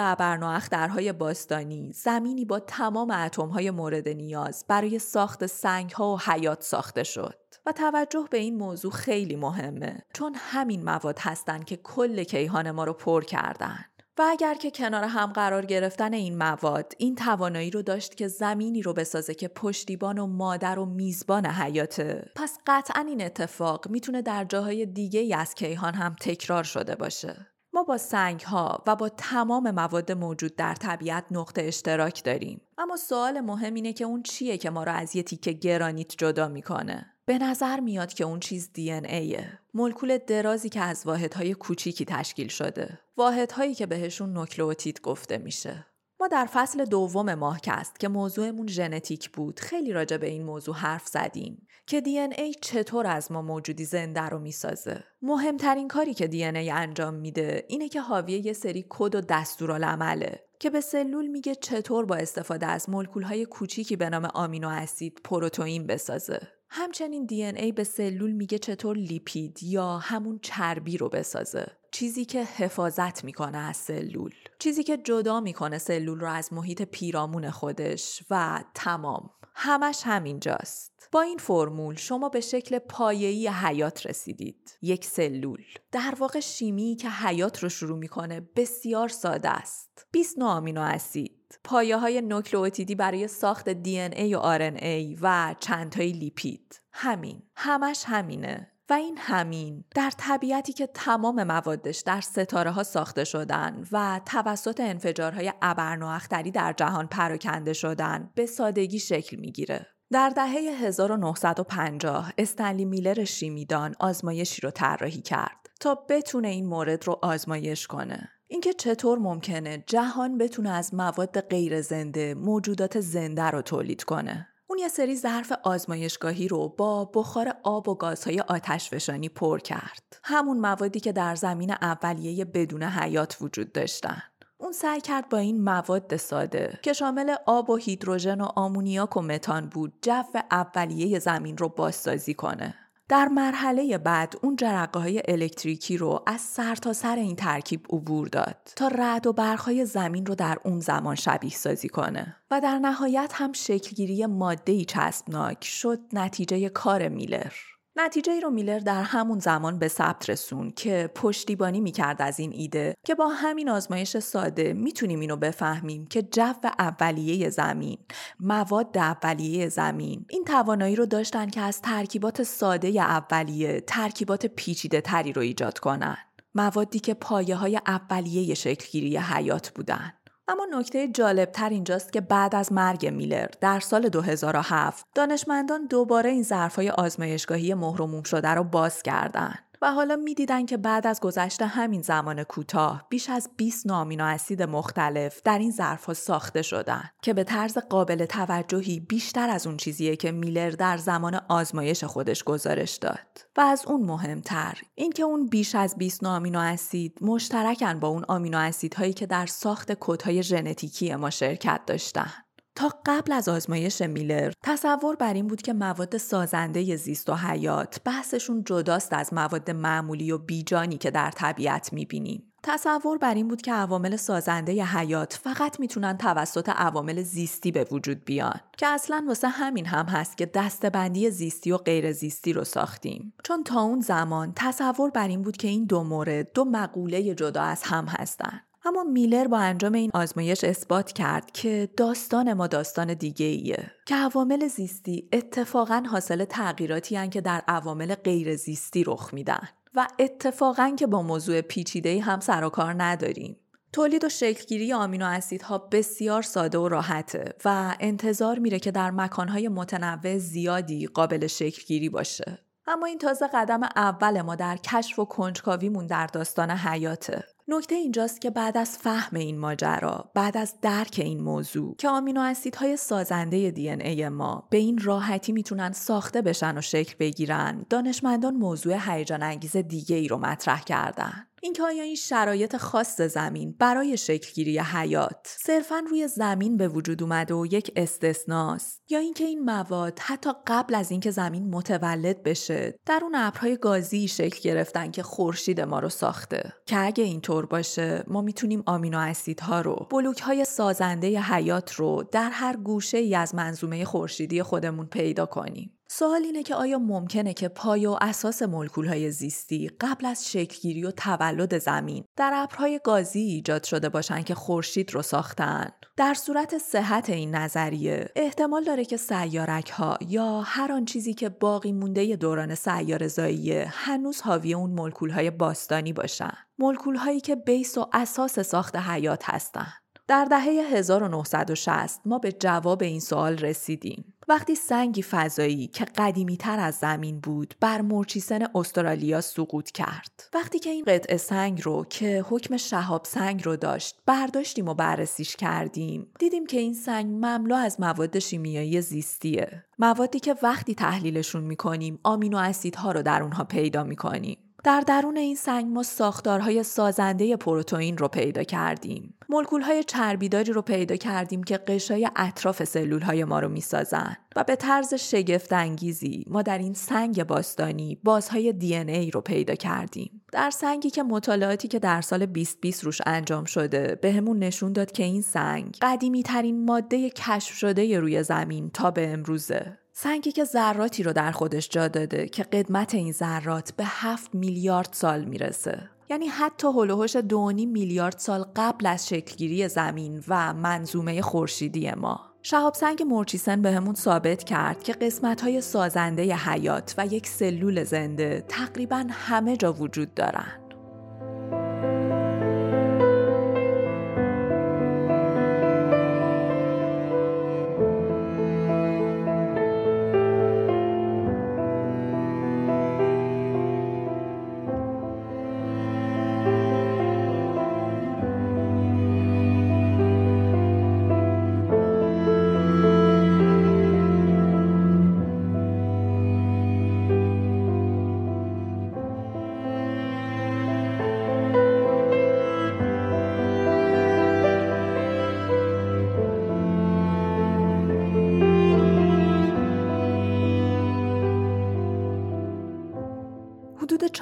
درهای 0.70 1.12
باستانی 1.12 1.92
زمینی 1.92 2.44
با 2.44 2.60
تمام 2.60 3.10
اتمهای 3.10 3.70
مورد 3.70 4.08
نیاز 4.08 4.64
برای 4.68 4.98
ساخت 4.98 5.46
سنگها 5.46 6.14
و 6.14 6.20
حیات 6.20 6.62
ساخته 6.62 7.04
شد. 7.04 7.43
و 7.66 7.72
توجه 7.72 8.28
به 8.30 8.38
این 8.38 8.56
موضوع 8.56 8.92
خیلی 8.92 9.36
مهمه 9.36 10.02
چون 10.14 10.34
همین 10.38 10.84
مواد 10.84 11.18
هستن 11.18 11.62
که 11.62 11.76
کل 11.76 12.24
کیهان 12.24 12.70
ما 12.70 12.84
رو 12.84 12.92
پر 12.92 13.24
کردن. 13.24 13.84
و 14.18 14.22
اگر 14.30 14.54
که 14.54 14.70
کنار 14.70 15.04
هم 15.04 15.32
قرار 15.32 15.66
گرفتن 15.66 16.12
این 16.12 16.38
مواد 16.38 16.92
این 16.98 17.14
توانایی 17.14 17.70
رو 17.70 17.82
داشت 17.82 18.14
که 18.14 18.28
زمینی 18.28 18.82
رو 18.82 18.92
بسازه 18.92 19.34
که 19.34 19.48
پشتیبان 19.48 20.18
و 20.18 20.26
مادر 20.26 20.78
و 20.78 20.86
میزبان 20.86 21.46
حیاته. 21.46 22.30
پس 22.36 22.58
قطعا 22.66 23.04
این 23.08 23.22
اتفاق 23.22 23.88
می‌تونه 23.88 24.22
در 24.22 24.44
جاهای 24.44 24.86
دیگه 24.86 25.20
ای 25.20 25.34
از 25.34 25.54
کیهان 25.54 25.94
هم 25.94 26.16
تکرار 26.20 26.64
شده 26.64 26.94
باشه. 26.94 27.46
ما 27.72 27.82
با 27.82 27.98
سنگ 27.98 28.40
ها 28.40 28.82
و 28.86 28.96
با 28.96 29.08
تمام 29.08 29.70
مواد 29.70 30.12
موجود 30.12 30.56
در 30.56 30.74
طبیعت 30.74 31.24
نقطه 31.30 31.62
اشتراک 31.62 32.24
داریم. 32.24 32.60
اما 32.78 32.96
سوال 32.96 33.40
مهم 33.40 33.74
اینه 33.74 33.92
که 33.92 34.04
اون 34.04 34.22
چیه 34.22 34.58
که 34.58 34.70
ما 34.70 34.84
رو 34.84 34.92
از 34.92 35.16
یه 35.16 35.22
تیکه 35.22 35.52
گرانیت 35.52 36.14
جدا 36.18 36.48
می‌کنه؟ 36.48 37.13
به 37.26 37.38
نظر 37.38 37.80
میاد 37.80 38.12
که 38.12 38.24
اون 38.24 38.40
چیز 38.40 38.70
دی 38.72 38.92
ان 38.92 39.04
ایه. 39.04 39.58
مولکول 39.74 40.18
درازی 40.18 40.68
که 40.68 40.80
از 40.80 41.06
واحدهای 41.06 41.54
کوچیکی 41.54 42.04
تشکیل 42.04 42.48
شده. 42.48 42.98
واحدهایی 43.16 43.74
که 43.74 43.86
بهشون 43.86 44.32
نوکلئوتید 44.32 45.00
گفته 45.00 45.38
میشه. 45.38 45.86
ما 46.20 46.28
در 46.28 46.48
فصل 46.52 46.84
دوم 46.84 47.34
ماهکست 47.34 48.00
که 48.00 48.08
موضوعمون 48.08 48.66
ژنتیک 48.66 49.30
بود 49.30 49.60
خیلی 49.60 49.92
راجع 49.92 50.16
به 50.16 50.28
این 50.28 50.42
موضوع 50.42 50.74
حرف 50.74 51.06
زدیم 51.06 51.66
که 51.86 52.00
دی 52.00 52.18
ای 52.18 52.54
چطور 52.54 53.06
از 53.06 53.32
ما 53.32 53.42
موجودی 53.42 53.84
زنده 53.84 54.20
رو 54.20 54.38
می‌سازه. 54.38 55.04
مهمترین 55.22 55.88
کاری 55.88 56.14
که 56.14 56.26
دی 56.26 56.44
ای 56.44 56.70
انجام 56.70 57.14
میده 57.14 57.64
اینه 57.68 57.88
که 57.88 58.00
حاوی 58.00 58.32
یه 58.32 58.52
سری 58.52 58.86
کد 58.88 59.14
و 59.14 59.20
دستورالعمله 59.20 60.44
که 60.58 60.70
به 60.70 60.80
سلول 60.80 61.26
میگه 61.26 61.54
چطور 61.54 62.04
با 62.04 62.16
استفاده 62.16 62.66
از 62.66 62.86
های 63.24 63.44
کوچیکی 63.46 63.96
به 63.96 64.10
نام 64.10 64.24
آمینو 64.24 64.68
اسید 64.68 65.20
پروتئین 65.24 65.86
بسازه. 65.86 66.48
همچنین 66.76 67.26
دی 67.26 67.44
ای 67.44 67.72
به 67.72 67.84
سلول 67.84 68.32
میگه 68.32 68.58
چطور 68.58 68.96
لیپید 68.96 69.62
یا 69.62 69.98
همون 69.98 70.38
چربی 70.42 70.96
رو 70.96 71.08
بسازه. 71.08 71.66
چیزی 71.90 72.24
که 72.24 72.44
حفاظت 72.44 73.24
می‌کنه 73.24 73.58
از 73.58 73.76
سلول. 73.76 74.34
چیزی 74.58 74.82
که 74.82 74.96
جدا 74.96 75.40
می‌کنه 75.40 75.78
سلول 75.78 76.20
رو 76.20 76.28
از 76.28 76.52
محیط 76.52 76.82
پیرامون 76.82 77.50
خودش 77.50 78.22
و 78.30 78.64
تمام. 78.74 79.30
همش 79.54 80.02
همینجاست. 80.04 80.93
با 81.14 81.20
این 81.20 81.38
فرمول 81.38 81.96
شما 81.96 82.28
به 82.28 82.40
شکل 82.40 82.78
پایه‌ای 82.78 83.48
حیات 83.48 84.06
رسیدید. 84.06 84.78
یک 84.82 85.04
سلول. 85.04 85.64
در 85.92 86.14
واقع 86.18 86.40
شیمی 86.40 86.96
که 86.96 87.10
حیات 87.10 87.62
رو 87.62 87.68
شروع 87.68 87.98
می‌کنه 87.98 88.40
بسیار 88.56 89.08
ساده 89.08 89.50
است. 89.50 90.06
20 90.12 90.38
نوع 90.38 90.48
آمینو 90.48 90.80
اسید. 90.80 91.58
پایه 91.64 91.96
های 91.96 92.20
نوکلئوتیدی 92.20 92.94
برای 92.94 93.28
ساخت 93.28 93.68
دی 93.68 94.00
ای 94.00 94.34
و 94.34 94.38
آر 94.38 94.62
ای 94.62 95.18
و 95.22 95.54
چندتای 95.60 96.12
لیپید. 96.12 96.80
همین. 96.92 97.42
همش 97.56 98.04
همینه. 98.06 98.70
و 98.90 98.92
این 98.92 99.18
همین 99.18 99.84
در 99.94 100.10
طبیعتی 100.18 100.72
که 100.72 100.86
تمام 100.86 101.44
موادش 101.44 102.00
در 102.00 102.20
ستاره 102.20 102.70
ها 102.70 102.82
ساخته 102.82 103.24
شدن 103.24 103.84
و 103.92 104.20
توسط 104.26 104.80
انفجارهای 104.80 105.52
ابرنواختری 105.62 106.50
در 106.50 106.72
جهان 106.72 107.06
پراکنده 107.06 107.72
شدن 107.72 108.30
به 108.34 108.46
سادگی 108.46 108.98
شکل 108.98 109.36
می‌گیره. 109.36 109.93
در 110.12 110.28
دهه 110.28 110.46
1950 110.46 112.32
استنلی 112.38 112.84
میلر 112.84 113.24
شیمیدان 113.24 113.94
آزمایشی 114.00 114.60
رو 114.62 114.70
طراحی 114.70 115.20
کرد 115.20 115.70
تا 115.80 115.94
بتونه 116.08 116.48
این 116.48 116.66
مورد 116.66 117.06
رو 117.06 117.18
آزمایش 117.22 117.86
کنه. 117.86 118.30
اینکه 118.46 118.72
چطور 118.72 119.18
ممکنه 119.18 119.84
جهان 119.86 120.38
بتونه 120.38 120.70
از 120.70 120.94
مواد 120.94 121.40
غیر 121.40 121.80
زنده 121.80 122.34
موجودات 122.34 123.00
زنده 123.00 123.42
رو 123.42 123.62
تولید 123.62 124.04
کنه. 124.04 124.48
اون 124.66 124.78
یه 124.78 124.88
سری 124.88 125.16
ظرف 125.16 125.52
آزمایشگاهی 125.62 126.48
رو 126.48 126.68
با 126.68 127.04
بخار 127.04 127.54
آب 127.62 127.88
و 127.88 127.94
گازهای 127.94 128.40
آتشفشانی 128.40 129.28
پر 129.28 129.58
کرد. 129.58 130.20
همون 130.24 130.60
موادی 130.60 131.00
که 131.00 131.12
در 131.12 131.34
زمین 131.34 131.70
اولیه 131.70 132.44
بدون 132.44 132.82
حیات 132.82 133.36
وجود 133.40 133.72
داشتن. 133.72 134.22
اون 134.64 134.72
سعی 134.72 135.00
کرد 135.00 135.28
با 135.28 135.38
این 135.38 135.64
مواد 135.64 136.16
ساده 136.16 136.78
که 136.82 136.92
شامل 136.92 137.34
آب 137.46 137.70
و 137.70 137.76
هیدروژن 137.76 138.40
و 138.40 138.48
آمونیاک 138.56 139.16
و 139.16 139.20
متان 139.20 139.68
بود 139.68 139.92
جو 140.02 140.22
اولیه 140.50 141.18
زمین 141.18 141.58
رو 141.58 141.68
بازسازی 141.68 142.34
کنه. 142.34 142.74
در 143.08 143.28
مرحله 143.28 143.98
بعد 143.98 144.34
اون 144.42 144.56
جرقه 144.56 145.00
های 145.00 145.22
الکتریکی 145.28 145.96
رو 145.96 146.22
از 146.26 146.40
سر 146.40 146.74
تا 146.74 146.92
سر 146.92 147.16
این 147.16 147.36
ترکیب 147.36 147.86
عبور 147.90 148.28
داد 148.28 148.56
تا 148.76 148.88
رعد 148.88 149.26
و 149.26 149.32
برخهای 149.32 149.84
زمین 149.84 150.26
رو 150.26 150.34
در 150.34 150.58
اون 150.64 150.80
زمان 150.80 151.14
شبیه 151.14 151.50
سازی 151.50 151.88
کنه 151.88 152.36
و 152.50 152.60
در 152.60 152.78
نهایت 152.78 153.32
هم 153.34 153.52
شکلگیری 153.52 154.26
ماده 154.26 154.84
چسبناک 154.84 155.64
شد 155.64 156.00
نتیجه 156.12 156.68
کار 156.68 157.08
میلر. 157.08 157.52
نتیجه 157.96 158.32
ای 158.32 158.40
رو 158.40 158.50
میلر 158.50 158.78
در 158.78 159.02
همون 159.02 159.38
زمان 159.38 159.78
به 159.78 159.88
ثبت 159.88 160.30
رسون 160.30 160.70
که 160.70 161.10
پشتیبانی 161.14 161.80
می‌کرد 161.80 162.22
از 162.22 162.40
این 162.40 162.52
ایده 162.52 162.94
که 163.04 163.14
با 163.14 163.28
همین 163.28 163.68
آزمایش 163.68 164.18
ساده 164.18 164.72
می‌تونیم 164.72 165.20
اینو 165.20 165.36
بفهمیم 165.36 166.06
که 166.06 166.22
جو 166.22 166.52
اولیه 166.78 167.50
زمین 167.50 167.98
مواد 168.40 168.98
اولیه 168.98 169.68
زمین. 169.68 170.26
این 170.28 170.44
توانایی 170.44 170.96
رو 170.96 171.06
داشتن 171.06 171.48
که 171.48 171.60
از 171.60 171.82
ترکیبات 171.82 172.42
ساده 172.42 172.88
اولیه 172.88 173.80
ترکیبات 173.80 174.46
پیچیده 174.46 175.00
تری 175.00 175.32
رو 175.32 175.42
ایجاد 175.42 175.78
کنن. 175.78 176.16
موادی 176.54 177.00
که 177.00 177.14
پایه 177.14 177.56
های 177.56 177.80
اولیه 177.86 178.54
شکلگیری 178.54 179.16
حیات 179.16 179.70
بودن. 179.70 180.12
اما 180.48 180.66
نکته 180.78 181.08
جالبتر 181.08 181.68
اینجاست 181.68 182.12
که 182.12 182.20
بعد 182.20 182.54
از 182.54 182.72
مرگ 182.72 183.06
میلر 183.06 183.46
در 183.60 183.80
سال 183.80 184.08
2007 184.08 185.06
دانشمندان 185.14 185.86
دوباره 185.86 186.30
این 186.30 186.42
ظرفهای 186.42 186.90
آزمایشگاهی 186.90 187.74
مهرموم 187.74 188.22
شده 188.22 188.48
رو 188.48 188.64
باز 188.64 189.02
کردند. 189.02 189.58
و 189.84 189.92
حالا 189.92 190.16
می‌دیدن 190.16 190.66
که 190.66 190.76
بعد 190.76 191.06
از 191.06 191.20
گذشت 191.20 191.62
همین 191.62 192.02
زمان 192.02 192.44
کوتاه 192.44 193.06
بیش 193.08 193.30
از 193.30 193.50
20 193.56 193.86
نامینو 193.86 194.24
اسید 194.24 194.62
مختلف 194.62 195.42
در 195.44 195.58
این 195.58 195.70
ظرفها 195.70 196.14
ساخته 196.14 196.62
شدن 196.62 197.10
که 197.22 197.32
به 197.34 197.44
طرز 197.44 197.78
قابل 197.78 198.24
توجهی 198.24 199.00
بیشتر 199.00 199.50
از 199.50 199.66
اون 199.66 199.76
چیزیه 199.76 200.16
که 200.16 200.32
میلر 200.32 200.70
در 200.70 200.96
زمان 200.96 201.40
آزمایش 201.48 202.04
خودش 202.04 202.44
گزارش 202.44 202.96
داد. 202.96 203.46
و 203.56 203.60
از 203.60 203.84
اون 203.86 204.02
مهمتر 204.06 204.82
اینکه 204.94 205.22
اون 205.22 205.46
بیش 205.46 205.74
از 205.74 205.96
20 205.98 206.22
نامینو 206.22 206.58
اسید 206.58 207.18
مشترکن 207.20 208.00
با 208.00 208.08
اون 208.08 208.24
آمینو 208.28 208.58
اسیدهایی 208.58 209.12
که 209.12 209.26
در 209.26 209.46
ساخت 209.46 209.92
کدهای 210.00 210.42
ژنتیکی 210.42 211.14
ما 211.14 211.30
شرکت 211.30 211.80
داشتن. 211.86 212.32
تا 212.76 212.92
قبل 213.06 213.32
از 213.32 213.48
آزمایش 213.48 214.02
میلر 214.02 214.52
تصور 214.62 215.16
بر 215.16 215.34
این 215.34 215.46
بود 215.46 215.62
که 215.62 215.72
مواد 215.72 216.16
سازنده 216.16 216.96
زیست 216.96 217.30
و 217.30 217.34
حیات 217.34 218.00
بحثشون 218.04 218.64
جداست 218.64 219.12
از 219.12 219.34
مواد 219.34 219.70
معمولی 219.70 220.32
و 220.32 220.38
بیجانی 220.38 220.98
که 220.98 221.10
در 221.10 221.30
طبیعت 221.30 221.92
می‌بینیم. 221.92 222.42
تصور 222.62 223.18
بر 223.18 223.34
این 223.34 223.48
بود 223.48 223.62
که 223.62 223.72
عوامل 223.72 224.16
سازنده 224.16 224.84
حیات 224.84 225.40
فقط 225.42 225.80
می‌تونن 225.80 226.16
توسط 226.16 226.68
عوامل 226.68 227.22
زیستی 227.22 227.72
به 227.72 227.86
وجود 227.90 228.24
بیان 228.24 228.60
که 228.76 228.86
اصلا 228.86 229.24
واسه 229.28 229.48
همین 229.48 229.86
هم 229.86 230.06
هست 230.06 230.38
که 230.38 230.46
دستبندی 230.46 231.30
زیستی 231.30 231.72
و 231.72 231.76
غیر 231.76 232.12
زیستی 232.12 232.52
رو 232.52 232.64
ساختیم 232.64 233.32
چون 233.44 233.64
تا 233.64 233.80
اون 233.80 234.00
زمان 234.00 234.52
تصور 234.56 235.10
بر 235.10 235.28
این 235.28 235.42
بود 235.42 235.56
که 235.56 235.68
این 235.68 235.84
دو 235.84 236.02
مورد 236.02 236.52
دو 236.52 236.64
مقوله 236.64 237.34
جدا 237.34 237.62
از 237.62 237.82
هم 237.82 238.06
هستن 238.08 238.60
اما 238.86 239.04
میلر 239.04 239.48
با 239.48 239.58
انجام 239.58 239.92
این 239.92 240.10
آزمایش 240.14 240.64
اثبات 240.64 241.12
کرد 241.12 241.50
که 241.50 241.88
داستان 241.96 242.52
ما 242.52 242.66
داستان 242.66 243.14
دیگه 243.14 243.46
ایه 243.46 243.90
که 244.06 244.14
عوامل 244.14 244.68
زیستی 244.68 245.28
اتفاقا 245.32 246.02
حاصل 246.10 246.44
تغییراتی 246.44 247.16
هن 247.16 247.30
که 247.30 247.40
در 247.40 247.62
عوامل 247.68 248.14
غیر 248.14 248.56
زیستی 248.56 249.04
رخ 249.04 249.34
میدن 249.34 249.68
و 249.94 250.08
اتفاقا 250.18 250.94
که 250.98 251.06
با 251.06 251.22
موضوع 251.22 251.60
پیچیده 251.60 252.20
هم 252.20 252.40
سر 252.40 252.64
و 252.64 252.68
کار 252.68 253.02
نداریم. 253.02 253.56
تولید 253.92 254.24
و 254.24 254.28
شکلگیری 254.28 254.92
آمینو 254.92 255.26
اسیدها 255.26 255.78
بسیار 255.78 256.42
ساده 256.42 256.78
و 256.78 256.88
راحته 256.88 257.54
و 257.64 257.94
انتظار 258.00 258.58
میره 258.58 258.78
که 258.78 258.90
در 258.90 259.10
مکانهای 259.10 259.68
متنوع 259.68 260.38
زیادی 260.38 261.06
قابل 261.06 261.46
شکلگیری 261.46 262.08
باشه. 262.08 262.58
اما 262.86 263.06
این 263.06 263.18
تازه 263.18 263.48
قدم 263.54 263.82
اول 263.82 264.42
ما 264.42 264.54
در 264.54 264.76
کشف 264.76 265.18
و 265.18 265.24
کنجکاویمون 265.24 266.06
در 266.06 266.26
داستان 266.26 266.70
حیاته. 266.70 267.44
نکته 267.68 267.94
اینجاست 267.94 268.40
که 268.40 268.50
بعد 268.50 268.76
از 268.76 268.98
فهم 268.98 269.36
این 269.36 269.58
ماجرا 269.58 270.30
بعد 270.34 270.56
از 270.56 270.74
درک 270.82 271.20
این 271.24 271.40
موضوع 271.40 271.96
که 271.98 272.08
آمینو 272.08 272.40
اسیدهای 272.40 272.96
سازنده 272.96 273.70
دی 273.70 273.90
ای 273.90 274.28
ما 274.28 274.68
به 274.70 274.76
این 274.76 274.98
راحتی 274.98 275.52
می‌تونن 275.52 275.92
ساخته 275.92 276.42
بشن 276.42 276.78
و 276.78 276.80
شکل 276.80 277.14
بگیرن 277.20 277.86
دانشمندان 277.90 278.54
موضوع 278.54 278.96
هیجان 279.06 279.42
انگیز 279.42 279.76
دیگه 279.76 280.16
ای 280.16 280.28
رو 280.28 280.38
مطرح 280.38 280.82
کردن. 280.82 281.46
اینکه 281.64 281.82
آیا 281.82 282.02
این 282.02 282.14
شرایط 282.14 282.76
خاص 282.76 283.20
زمین 283.20 283.74
برای 283.78 284.16
شکلگیری 284.16 284.78
حیات 284.78 285.56
صرفا 285.60 286.02
روی 286.10 286.28
زمین 286.28 286.76
به 286.76 286.88
وجود 286.88 287.22
اومده 287.22 287.54
و 287.54 287.66
یک 287.66 287.92
استثناست؟ 287.96 289.02
یا 289.08 289.18
اینکه 289.18 289.44
این 289.44 289.64
مواد 289.64 290.18
حتی 290.18 290.50
قبل 290.66 290.94
از 290.94 291.10
اینکه 291.10 291.30
زمین 291.30 291.70
متولد 291.70 292.42
بشه 292.42 292.98
در 293.06 293.20
اون 293.22 293.34
ابرهای 293.34 293.76
گازی 293.76 294.28
شکل 294.28 294.60
گرفتن 294.62 295.10
که 295.10 295.22
خورشید 295.22 295.80
ما 295.80 295.98
رو 295.98 296.08
ساخته؟ 296.08 296.72
که 296.86 297.06
اگه 297.06 297.24
اینطور 297.24 297.66
باشه 297.66 298.24
ما 298.26 298.42
می‌تونیم 298.42 298.82
آمینو 298.86 299.18
اسیدها 299.18 299.80
رو 299.80 300.06
بلوک 300.10 300.40
های 300.40 300.64
سازنده 300.64 301.40
حیات 301.40 301.92
رو 301.92 302.24
در 302.32 302.50
هر 302.50 302.76
گوشه 302.76 303.18
ای 303.18 303.34
از 303.34 303.54
منظومه 303.54 304.04
خورشیدی 304.04 304.62
خودمون 304.62 305.06
پیدا 305.06 305.46
کنیم. 305.46 305.93
سوال 306.08 306.42
اینه 306.42 306.62
که 306.62 306.74
آیا 306.74 306.98
ممکنه 306.98 307.54
که 307.54 307.68
پای 307.68 308.06
و 308.06 308.18
اساس 308.20 308.62
های 308.96 309.30
زیستی 309.30 309.90
قبل 310.00 310.26
از 310.26 310.50
شکلگیری 310.50 311.04
و 311.04 311.10
تولد 311.10 311.78
زمین 311.78 312.24
در 312.36 312.52
ابرهای 312.54 313.00
گازی 313.04 313.40
ایجاد 313.40 313.84
شده 313.84 314.08
باشن 314.08 314.42
که 314.42 314.54
خورشید 314.54 315.14
رو 315.14 315.22
ساختن؟ 315.22 315.90
در 316.16 316.34
صورت 316.34 316.78
صحت 316.78 317.30
این 317.30 317.54
نظریه 317.54 318.28
احتمال 318.36 318.84
داره 318.84 319.04
که 319.04 319.16
سیارک 319.16 319.90
ها 319.90 320.18
یا 320.28 320.60
هر 320.60 320.92
آن 320.92 321.04
چیزی 321.04 321.34
که 321.34 321.48
باقی 321.48 321.92
مونده 321.92 322.36
دوران 322.36 322.74
سیار 322.74 323.28
زاییه 323.28 323.86
هنوز 323.90 324.40
حاوی 324.40 324.74
اون 324.74 324.90
مولکول 324.90 325.30
های 325.30 325.50
باستانی 325.50 326.12
باشن. 326.12 326.52
مولکول 326.78 327.16
هایی 327.16 327.40
که 327.40 327.56
بیس 327.56 327.98
و 327.98 328.06
اساس 328.12 328.60
ساخت 328.60 328.96
حیات 328.96 329.42
هستن. 329.44 329.86
در 330.28 330.44
دهه 330.44 330.62
1960 330.62 332.20
ما 332.24 332.38
به 332.38 332.52
جواب 332.52 333.02
این 333.02 333.20
سوال 333.20 333.58
رسیدیم. 333.58 334.33
وقتی 334.48 334.74
سنگی 334.74 335.22
فضایی 335.22 335.86
که 335.86 336.04
قدیمی 336.04 336.56
تر 336.56 336.78
از 336.78 336.94
زمین 336.94 337.40
بود 337.40 337.74
بر 337.80 338.00
مرچیسن 338.00 338.66
استرالیا 338.74 339.40
سقوط 339.40 339.90
کرد. 339.90 340.48
وقتی 340.54 340.78
که 340.78 340.90
این 340.90 341.04
قطعه 341.04 341.36
سنگ 341.36 341.82
رو 341.84 342.04
که 342.04 342.44
حکم 342.48 342.76
شهاب 342.76 343.24
سنگ 343.24 343.64
رو 343.64 343.76
داشت 343.76 344.16
برداشتیم 344.26 344.88
و 344.88 344.94
بررسیش 344.94 345.56
کردیم 345.56 346.26
دیدیم 346.38 346.66
که 346.66 346.78
این 346.78 346.94
سنگ 346.94 347.26
مملو 347.26 347.74
از 347.74 348.00
مواد 348.00 348.38
شیمیایی 348.38 349.00
زیستیه. 349.00 349.84
موادی 349.98 350.40
که 350.40 350.54
وقتی 350.62 350.94
تحلیلشون 350.94 351.62
می‌کنیم 351.64 352.18
آمینو 352.22 352.56
اسیدها 352.56 353.12
رو 353.12 353.22
در 353.22 353.42
اونها 353.42 353.64
پیدا 353.64 354.04
می‌کنیم. 354.04 354.58
در 354.84 355.00
درون 355.00 355.36
این 355.36 355.56
سنگ 355.56 355.86
ما 355.86 356.02
ساختارهای 356.02 356.82
سازنده 356.82 357.56
پروتئین 357.56 358.18
رو 358.18 358.28
پیدا 358.28 358.62
کردیم. 358.62 359.34
های 359.82 360.04
چربیداری 360.04 360.72
رو 360.72 360.82
پیدا 360.82 361.16
کردیم 361.16 361.62
که 361.62 361.76
قشای 361.76 362.28
اطراف 362.36 362.84
سلولهای 362.84 363.44
ما 363.44 363.60
رو 363.60 363.68
می‌سازن 363.68 364.36
و 364.56 364.64
به 364.64 364.76
طرز 364.76 365.14
شگفت 365.14 365.72
انگیزی 365.72 366.44
ما 366.48 366.62
در 366.62 366.78
این 366.78 366.94
سنگ 366.94 367.44
باستانی 367.44 368.18
بازهای 368.24 368.72
دی 368.72 368.96
ای 368.96 369.30
رو 369.30 369.40
پیدا 369.40 369.74
کردیم. 369.74 370.42
در 370.52 370.70
سنگی 370.70 371.10
که 371.10 371.22
مطالعاتی 371.22 371.88
که 371.88 371.98
در 371.98 372.20
سال 372.20 372.46
2020 372.46 373.04
روش 373.04 373.20
انجام 373.26 373.64
شده 373.64 374.18
بهمون 374.22 374.58
به 374.58 374.66
نشون 374.66 374.92
داد 374.92 375.12
که 375.12 375.22
این 375.22 375.42
سنگ 375.42 375.96
قدیمی 376.02 376.42
ترین 376.42 376.84
ماده 376.84 377.30
کشف 377.30 377.74
شده 377.74 378.20
روی 378.20 378.42
زمین 378.42 378.90
تا 378.90 379.10
به 379.10 379.32
امروزه. 379.32 380.03
سنگی 380.16 380.52
که 380.52 380.64
ذراتی 380.64 381.22
رو 381.22 381.32
در 381.32 381.52
خودش 381.52 381.88
جا 381.88 382.08
داده 382.08 382.48
که 382.48 382.62
قدمت 382.62 383.14
این 383.14 383.32
ذرات 383.32 383.92
به 383.92 384.04
7 384.06 384.54
میلیارد 384.54 385.08
سال 385.12 385.44
می‌رسه. 385.44 386.10
یعنی 386.30 386.46
حتی 386.46 386.88
هلوهوش 386.88 387.36
دونی 387.36 387.86
میلیارد 387.86 388.38
سال 388.38 388.64
قبل 388.76 389.06
از 389.06 389.28
شکلگیری 389.28 389.88
زمین 389.88 390.44
و 390.48 390.74
منظومه 390.74 391.42
خورشیدی 391.42 392.10
ما. 392.10 392.40
شهاب 392.62 392.94
سنگ 392.94 393.22
مرچیسن 393.22 393.82
به 393.82 393.90
همون 393.90 394.14
ثابت 394.14 394.64
کرد 394.64 395.02
که 395.02 395.12
قسمت 395.12 395.60
های 395.60 395.80
سازنده 395.80 396.56
حیات 396.56 397.14
و 397.18 397.26
یک 397.26 397.46
سلول 397.46 398.04
زنده 398.04 398.64
تقریبا 398.68 399.24
همه 399.30 399.76
جا 399.76 399.92
وجود 399.92 400.34
دارن. 400.34 400.83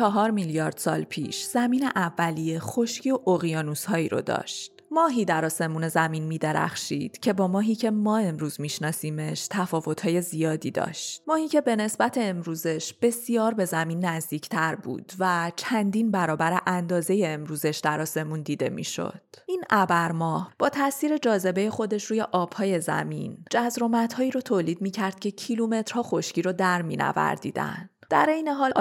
چهار 0.03 0.31
میلیارد 0.31 0.77
سال 0.77 1.03
پیش 1.03 1.45
زمین 1.45 1.85
اولیه 1.85 2.59
خشکی 2.59 3.11
و 3.11 3.19
اقیانوس 3.27 3.85
هایی 3.85 4.09
رو 4.09 4.21
داشت. 4.21 4.73
ماهی 4.91 5.25
در 5.25 5.45
آسمون 5.45 5.88
زمین 5.88 6.25
می 6.25 6.38
درخشید 6.38 7.19
که 7.19 7.33
با 7.33 7.49
ماهی 7.49 7.75
که 7.75 7.91
ما 7.91 8.19
امروز 8.19 8.61
میشناسیمش 8.61 9.49
های 10.03 10.21
زیادی 10.21 10.71
داشت. 10.71 11.23
ماهی 11.27 11.49
که 11.49 11.61
به 11.61 11.77
نسبت 11.77 12.19
امروزش 12.19 12.95
بسیار 13.03 13.55
به 13.55 13.65
زمین 13.65 14.05
نزدیکتر 14.05 14.75
بود 14.75 15.12
و 15.19 15.53
چندین 15.57 16.11
برابر 16.11 16.61
اندازه 16.67 17.23
امروزش 17.25 17.81
در 17.85 18.01
آسمون 18.01 18.43
دیده 18.43 18.69
می‌شد. 18.69 19.23
این 19.47 19.62
ابرماه 19.71 20.53
با 20.59 20.69
تاثیر 20.69 21.19
جاذبه 21.19 21.71
خودش 21.71 22.05
روی 22.05 22.21
آبهای 22.21 22.81
زمین 22.81 23.45
جزرومتهایی 23.51 24.31
رو 24.31 24.41
تولید 24.41 24.83
می 24.83 24.91
کرد 24.91 25.21
که 25.21 25.31
کیلومترها 25.31 26.03
خشکی 26.03 26.43
رو 26.43 26.53
در 26.53 26.83
می 26.83 26.97
نوردیدن. 26.97 27.88
در 28.12 28.31
این 28.31 28.48
حال 28.48 28.72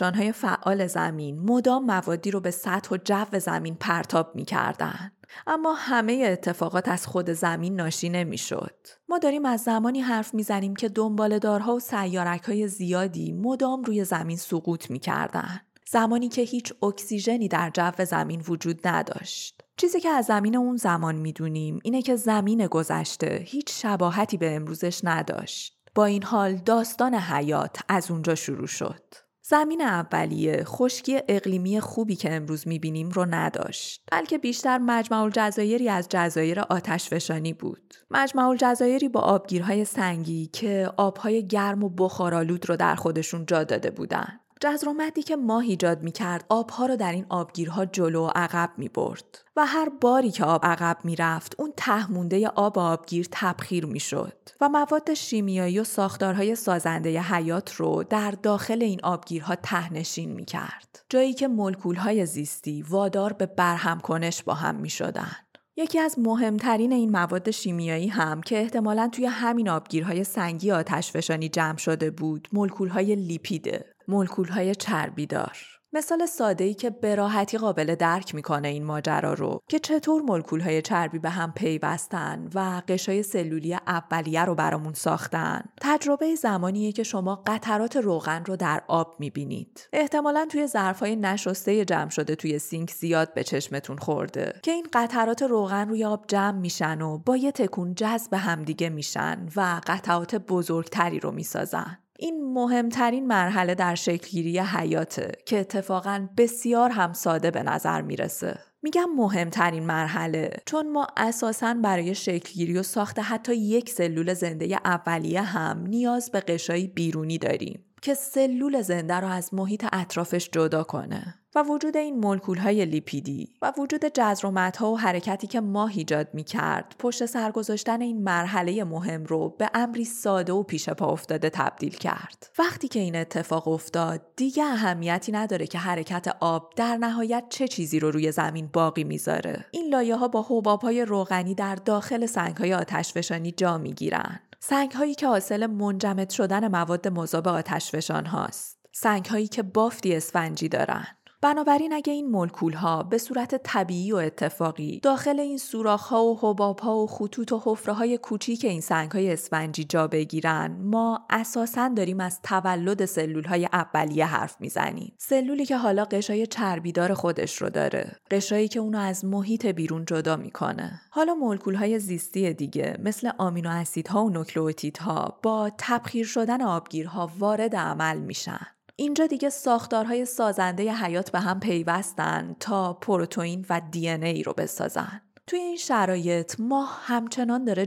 های 0.00 0.32
فعال 0.32 0.86
زمین 0.86 1.40
مدام 1.40 1.84
موادی 1.84 2.30
رو 2.30 2.40
به 2.40 2.50
سطح 2.50 2.94
و 2.94 2.98
جو 3.04 3.38
زمین 3.38 3.74
پرتاب 3.74 4.36
می‌کردند. 4.36 5.12
اما 5.46 5.74
همه 5.74 6.28
اتفاقات 6.32 6.88
از 6.88 7.06
خود 7.06 7.30
زمین 7.30 7.76
ناشی 7.76 8.08
نمی‌شد. 8.08 8.74
ما 9.08 9.18
داریم 9.18 9.46
از 9.46 9.60
زمانی 9.60 10.00
حرف 10.00 10.34
می‌زنیم 10.34 10.76
که 10.76 10.88
دنبالدارها 10.88 11.74
و 11.74 11.80
سیارک 11.80 12.42
های 12.42 12.68
زیادی 12.68 13.32
مدام 13.32 13.82
روی 13.82 14.04
زمین 14.04 14.36
سقوط 14.36 14.90
می‌کردن. 14.90 15.60
زمانی 15.90 16.28
که 16.28 16.42
هیچ 16.42 16.72
اکسیژنی 16.82 17.48
در 17.48 17.70
جو 17.70 18.04
زمین 18.04 18.42
وجود 18.48 18.88
نداشت. 18.88 19.60
چیزی 19.76 20.00
که 20.00 20.08
از 20.08 20.24
زمین 20.24 20.56
اون 20.56 20.76
زمان 20.76 21.14
می‌دونیم 21.14 21.78
اینه 21.84 22.02
که 22.02 22.16
زمین 22.16 22.66
گذشته 22.66 23.42
هیچ 23.46 23.82
شباهتی 23.82 24.36
به 24.36 24.54
امروزش 24.56 25.00
نداشت. 25.04 25.83
با 25.94 26.04
این 26.04 26.22
حال 26.22 26.54
داستان 26.54 27.14
حیات 27.14 27.78
از 27.88 28.10
اونجا 28.10 28.34
شروع 28.34 28.66
شد. 28.66 29.14
زمین 29.46 29.82
اولیه 29.82 30.64
خشکی 30.64 31.20
اقلیمی 31.28 31.80
خوبی 31.80 32.16
که 32.16 32.34
امروز 32.34 32.68
می‌بینیم 32.68 33.10
رو 33.10 33.26
نداشت 33.30 34.02
بلکه 34.12 34.38
بیشتر 34.38 34.78
مجمع 34.78 35.18
الجزایری 35.18 35.88
از 35.88 36.06
جزایر 36.10 36.60
آتش 36.60 37.08
فشانی 37.08 37.52
بود 37.52 37.94
مجمع 38.10 38.48
الجزایری 38.48 39.08
با 39.08 39.20
آبگیرهای 39.20 39.84
سنگی 39.84 40.46
که 40.46 40.90
آبهای 40.96 41.46
گرم 41.46 41.84
و 41.84 41.88
بخارالود 41.88 42.68
رو 42.68 42.76
در 42.76 42.94
خودشون 42.94 43.46
جا 43.46 43.64
داده 43.64 43.90
بودند 43.90 44.40
جزرومتی 44.60 45.22
که 45.22 45.36
ماه 45.36 45.62
ایجاد 45.62 46.02
می 46.02 46.12
کرد 46.12 46.44
آبها 46.48 46.86
رو 46.86 46.96
در 46.96 47.12
این 47.12 47.26
آبگیرها 47.28 47.84
جلو 47.84 48.26
و 48.26 48.30
عقب 48.34 48.70
می 48.76 48.88
برد 48.88 49.24
و 49.56 49.66
هر 49.66 49.88
باری 49.88 50.30
که 50.30 50.44
آب 50.44 50.66
عقب 50.66 50.96
می 51.04 51.16
رفت 51.16 51.60
اون 51.60 51.72
ته 51.76 52.48
آب 52.48 52.78
آبگیر 52.78 53.28
تبخیر 53.30 53.86
می 53.86 54.00
شد 54.00 54.36
و 54.60 54.68
مواد 54.68 55.14
شیمیایی 55.14 55.78
و 55.78 55.84
ساختارهای 55.84 56.54
سازنده 56.54 57.20
حیات 57.20 57.74
رو 57.74 58.02
در 58.02 58.30
داخل 58.30 58.82
این 58.82 59.00
آبگیرها 59.02 59.54
تهنشین 59.56 60.32
می 60.32 60.44
کرد 60.44 61.04
جایی 61.08 61.34
که 61.34 61.48
ملکولهای 61.48 62.26
زیستی 62.26 62.82
وادار 62.82 63.32
به 63.32 63.46
برهم 63.46 64.00
کنش 64.00 64.42
با 64.42 64.54
هم 64.54 64.74
می 64.74 64.90
شدن. 64.90 65.36
یکی 65.76 65.98
از 65.98 66.18
مهمترین 66.18 66.92
این 66.92 67.10
مواد 67.10 67.50
شیمیایی 67.50 68.08
هم 68.08 68.40
که 68.40 68.58
احتمالا 68.58 69.08
توی 69.12 69.26
همین 69.26 69.68
آبگیرهای 69.68 70.24
سنگی 70.24 70.70
آتشفشانی 70.72 71.48
جمع 71.48 71.76
شده 71.76 72.10
بود 72.10 72.48
مولکولهای 72.52 73.14
لیپیده. 73.14 73.93
مولکول 74.08 74.48
های 74.48 74.74
چربیدار 74.74 75.56
مثال 75.96 76.26
ساده 76.26 76.64
ای 76.64 76.74
که 76.74 76.90
به 76.90 77.14
راحتی 77.14 77.58
قابل 77.58 77.94
درک 77.94 78.34
می‌کنه 78.34 78.68
این 78.68 78.84
ماجرا 78.84 79.34
رو 79.34 79.60
که 79.68 79.78
چطور 79.78 80.22
مولکول 80.22 80.60
های 80.60 80.82
چربی 80.82 81.18
به 81.18 81.30
هم 81.30 81.52
پیوستن 81.52 82.48
و 82.54 82.82
قشای 82.88 83.22
سلولی 83.22 83.74
اولیه 83.74 84.44
رو 84.44 84.54
برامون 84.54 84.92
ساختن. 84.92 85.62
تجربه 85.80 86.34
زمانیه 86.34 86.92
که 86.92 87.02
شما 87.02 87.42
قطرات 87.46 87.96
روغن 87.96 88.44
رو 88.44 88.56
در 88.56 88.82
آب 88.88 89.16
می‌بینید. 89.18 89.88
احتمالا 89.92 90.46
توی 90.50 90.66
ظرف 90.66 91.00
های 91.00 91.16
نشسته 91.16 91.84
جمع 91.84 92.10
شده 92.10 92.34
توی 92.34 92.58
سینک 92.58 92.90
زیاد 92.90 93.34
به 93.34 93.44
چشمتون 93.44 93.98
خورده. 93.98 94.60
که 94.62 94.70
این 94.70 94.86
قطرات 94.92 95.42
روغن 95.42 95.88
روی 95.88 96.04
آب 96.04 96.24
جمع 96.28 96.58
میشن 96.58 97.02
و 97.02 97.18
با 97.18 97.36
یه 97.36 97.52
تکون 97.52 97.94
جذب 97.94 98.34
همدیگه 98.34 98.88
میشن 98.88 99.48
و 99.56 99.80
قطعات 99.86 100.34
بزرگتری 100.34 101.20
رو 101.20 101.30
می‌سازن. 101.30 101.98
این 102.18 102.52
مهمترین 102.52 103.26
مرحله 103.26 103.74
در 103.74 103.94
شکلگیری 103.94 104.58
حیاته 104.58 105.32
که 105.46 105.60
اتفاقا 105.60 106.28
بسیار 106.36 106.90
هم 106.90 107.12
ساده 107.12 107.50
به 107.50 107.62
نظر 107.62 108.02
می‌رسه. 108.02 108.58
میگم 108.82 109.08
مهمترین 109.16 109.86
مرحله 109.86 110.50
چون 110.66 110.92
ما 110.92 111.06
اساسا 111.16 111.74
برای 111.74 112.14
شکلگیری 112.14 112.78
و 112.78 112.82
ساخت 112.82 113.18
حتی 113.18 113.54
یک 113.54 113.90
سلول 113.90 114.34
زنده 114.34 114.80
اولیه 114.84 115.42
هم 115.42 115.86
نیاز 115.86 116.30
به 116.30 116.40
قشایی 116.40 116.86
بیرونی 116.86 117.38
داریم 117.38 117.83
که 118.04 118.14
سلول 118.14 118.82
زنده 118.82 119.14
رو 119.14 119.28
از 119.28 119.54
محیط 119.54 119.86
اطرافش 119.92 120.50
جدا 120.52 120.82
کنه. 120.82 121.34
و 121.54 121.62
وجود 121.62 121.96
این 121.96 122.18
مولکول 122.18 122.58
های 122.58 122.84
لیپیدی 122.84 123.48
و 123.62 123.72
وجود 123.78 124.04
جزرومت 124.14 124.76
ها 124.76 124.92
و 124.92 124.98
حرکتی 124.98 125.46
که 125.46 125.60
ماه 125.60 125.92
ایجاد 125.94 126.28
می 126.32 126.44
کرد 126.44 126.94
پشت 126.98 127.26
سر 127.26 127.50
گذاشتن 127.50 128.00
این 128.00 128.22
مرحله 128.22 128.84
مهم 128.84 129.24
رو 129.24 129.48
به 129.58 129.70
امری 129.74 130.04
ساده 130.04 130.52
و 130.52 130.62
پیش 130.62 130.88
پا 130.88 131.06
افتاده 131.06 131.50
تبدیل 131.50 131.94
کرد. 131.94 132.50
وقتی 132.58 132.88
که 132.88 133.00
این 133.00 133.16
اتفاق 133.16 133.68
افتاد 133.68 134.20
دیگه 134.36 134.64
اهمیتی 134.64 135.32
نداره 135.32 135.66
که 135.66 135.78
حرکت 135.78 136.36
آب 136.40 136.72
در 136.76 136.96
نهایت 136.96 137.44
چه 137.48 137.68
چیزی 137.68 138.00
رو 138.00 138.10
روی 138.10 138.32
زمین 138.32 138.70
باقی 138.72 139.04
می‌ذاره. 139.04 139.64
این 139.70 139.88
لایه 139.88 140.16
ها 140.16 140.28
با 140.28 140.46
حباب 140.48 140.80
های 140.80 141.04
روغنی 141.04 141.54
در 141.54 141.74
داخل 141.74 142.26
سنگ 142.26 142.56
های 142.56 142.74
آتشفشانی 142.74 143.52
جا 143.52 143.78
می‌گیرن. 143.78 144.40
سنگ 144.66 144.92
هایی 144.92 145.14
که 145.14 145.26
حاصل 145.26 145.66
منجمد 145.66 146.30
شدن 146.30 146.68
مواد 146.68 147.08
مذاب 147.08 147.48
آتشفشان 147.48 148.26
هاست. 148.26 148.78
سنگ 148.92 149.26
هایی 149.26 149.48
که 149.48 149.62
بافتی 149.62 150.16
اسفنجی 150.16 150.68
دارن. 150.68 151.06
بنابراین 151.44 151.92
اگه 151.92 152.12
این 152.12 152.30
مولکول 152.30 152.72
ها 152.72 153.02
به 153.02 153.18
صورت 153.18 153.62
طبیعی 153.62 154.12
و 154.12 154.16
اتفاقی 154.16 155.00
داخل 155.02 155.40
این 155.40 155.58
سوراخ 155.58 156.06
ها 156.06 156.24
و 156.24 156.38
حباب 156.40 156.78
ها 156.78 156.96
و 156.96 157.06
خطوط 157.06 157.52
و 157.52 157.62
حفره 157.64 157.94
های 157.94 158.18
کوچیک 158.18 158.64
این 158.64 158.80
سنگ 158.80 159.10
های 159.10 159.32
اسفنجی 159.32 159.84
جا 159.84 160.06
بگیرن 160.06 160.76
ما 160.82 161.26
اساسا 161.30 161.88
داریم 161.88 162.20
از 162.20 162.40
تولد 162.42 163.04
سلول 163.04 163.44
های 163.44 163.68
اولیه 163.72 164.26
حرف 164.26 164.56
می‌زنیم. 164.60 165.12
سلولی 165.18 165.66
که 165.66 165.76
حالا 165.76 166.04
قشای 166.04 166.46
چربیدار 166.46 167.14
خودش 167.14 167.62
رو 167.62 167.70
داره 167.70 168.16
قشایی 168.30 168.68
که 168.68 168.80
اونو 168.80 168.98
از 168.98 169.24
محیط 169.24 169.66
بیرون 169.66 170.04
جدا 170.04 170.36
می‌کنه. 170.36 171.00
حالا 171.10 171.34
مولکول 171.34 171.74
های 171.74 171.98
زیستی 171.98 172.52
دیگه 172.52 172.96
مثل 173.02 173.30
آمینو 173.38 173.70
اسیدها 173.70 174.24
و 174.24 174.30
نوکلئوتیدها 174.30 175.38
با 175.42 175.70
تبخیر 175.78 176.26
شدن 176.26 176.62
آبگیرها 176.62 177.30
وارد 177.38 177.76
عمل 177.76 178.18
میشن. 178.18 178.73
اینجا 178.96 179.26
دیگه 179.26 179.50
ساختارهای 179.50 180.24
سازنده 180.24 180.92
حیات 180.92 181.30
به 181.30 181.40
هم 181.40 181.60
پیوستن 181.60 182.56
تا 182.60 182.92
پروتئین 182.92 183.66
و 183.70 183.80
دی 183.90 184.08
ای 184.08 184.42
رو 184.42 184.52
بسازن. 184.52 185.20
توی 185.46 185.58
این 185.58 185.76
شرایط 185.76 186.54
ماه 186.58 187.00
همچنان 187.02 187.64
داره 187.64 187.86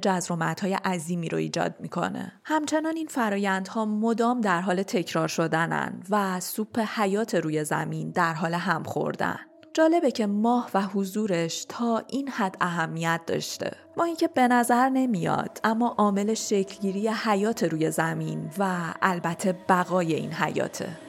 های 0.61 0.73
عظیمی 0.73 1.29
رو 1.29 1.37
ایجاد 1.37 1.75
می‌کنه. 1.79 2.33
همچنان 2.43 2.95
این 2.95 3.07
فرایندها 3.07 3.85
مدام 3.85 4.41
در 4.41 4.61
حال 4.61 4.83
تکرار 4.83 5.27
شدنن 5.27 6.03
و 6.09 6.39
سوپ 6.39 6.79
حیات 6.79 7.35
روی 7.35 7.63
زمین 7.63 8.11
در 8.11 8.33
حال 8.33 8.53
هم 8.53 8.83
خوردن. 8.83 9.39
جالبه 9.77 10.11
که 10.11 10.27
ماه 10.27 10.69
و 10.73 10.81
حضورش 10.81 11.65
تا 11.69 12.03
این 12.07 12.29
حد 12.29 12.57
اهمیت 12.61 13.21
داشته. 13.27 13.71
ماهی 13.97 14.15
که 14.15 14.27
به 14.27 14.47
نظر 14.47 14.89
نمیاد 14.89 15.59
اما 15.63 15.95
عامل 15.97 16.33
شکلگیری 16.33 17.07
حیات 17.07 17.63
روی 17.63 17.91
زمین 17.91 18.49
و 18.57 18.93
البته 19.01 19.55
بقای 19.69 20.13
این 20.13 20.31
حیاته. 20.31 21.06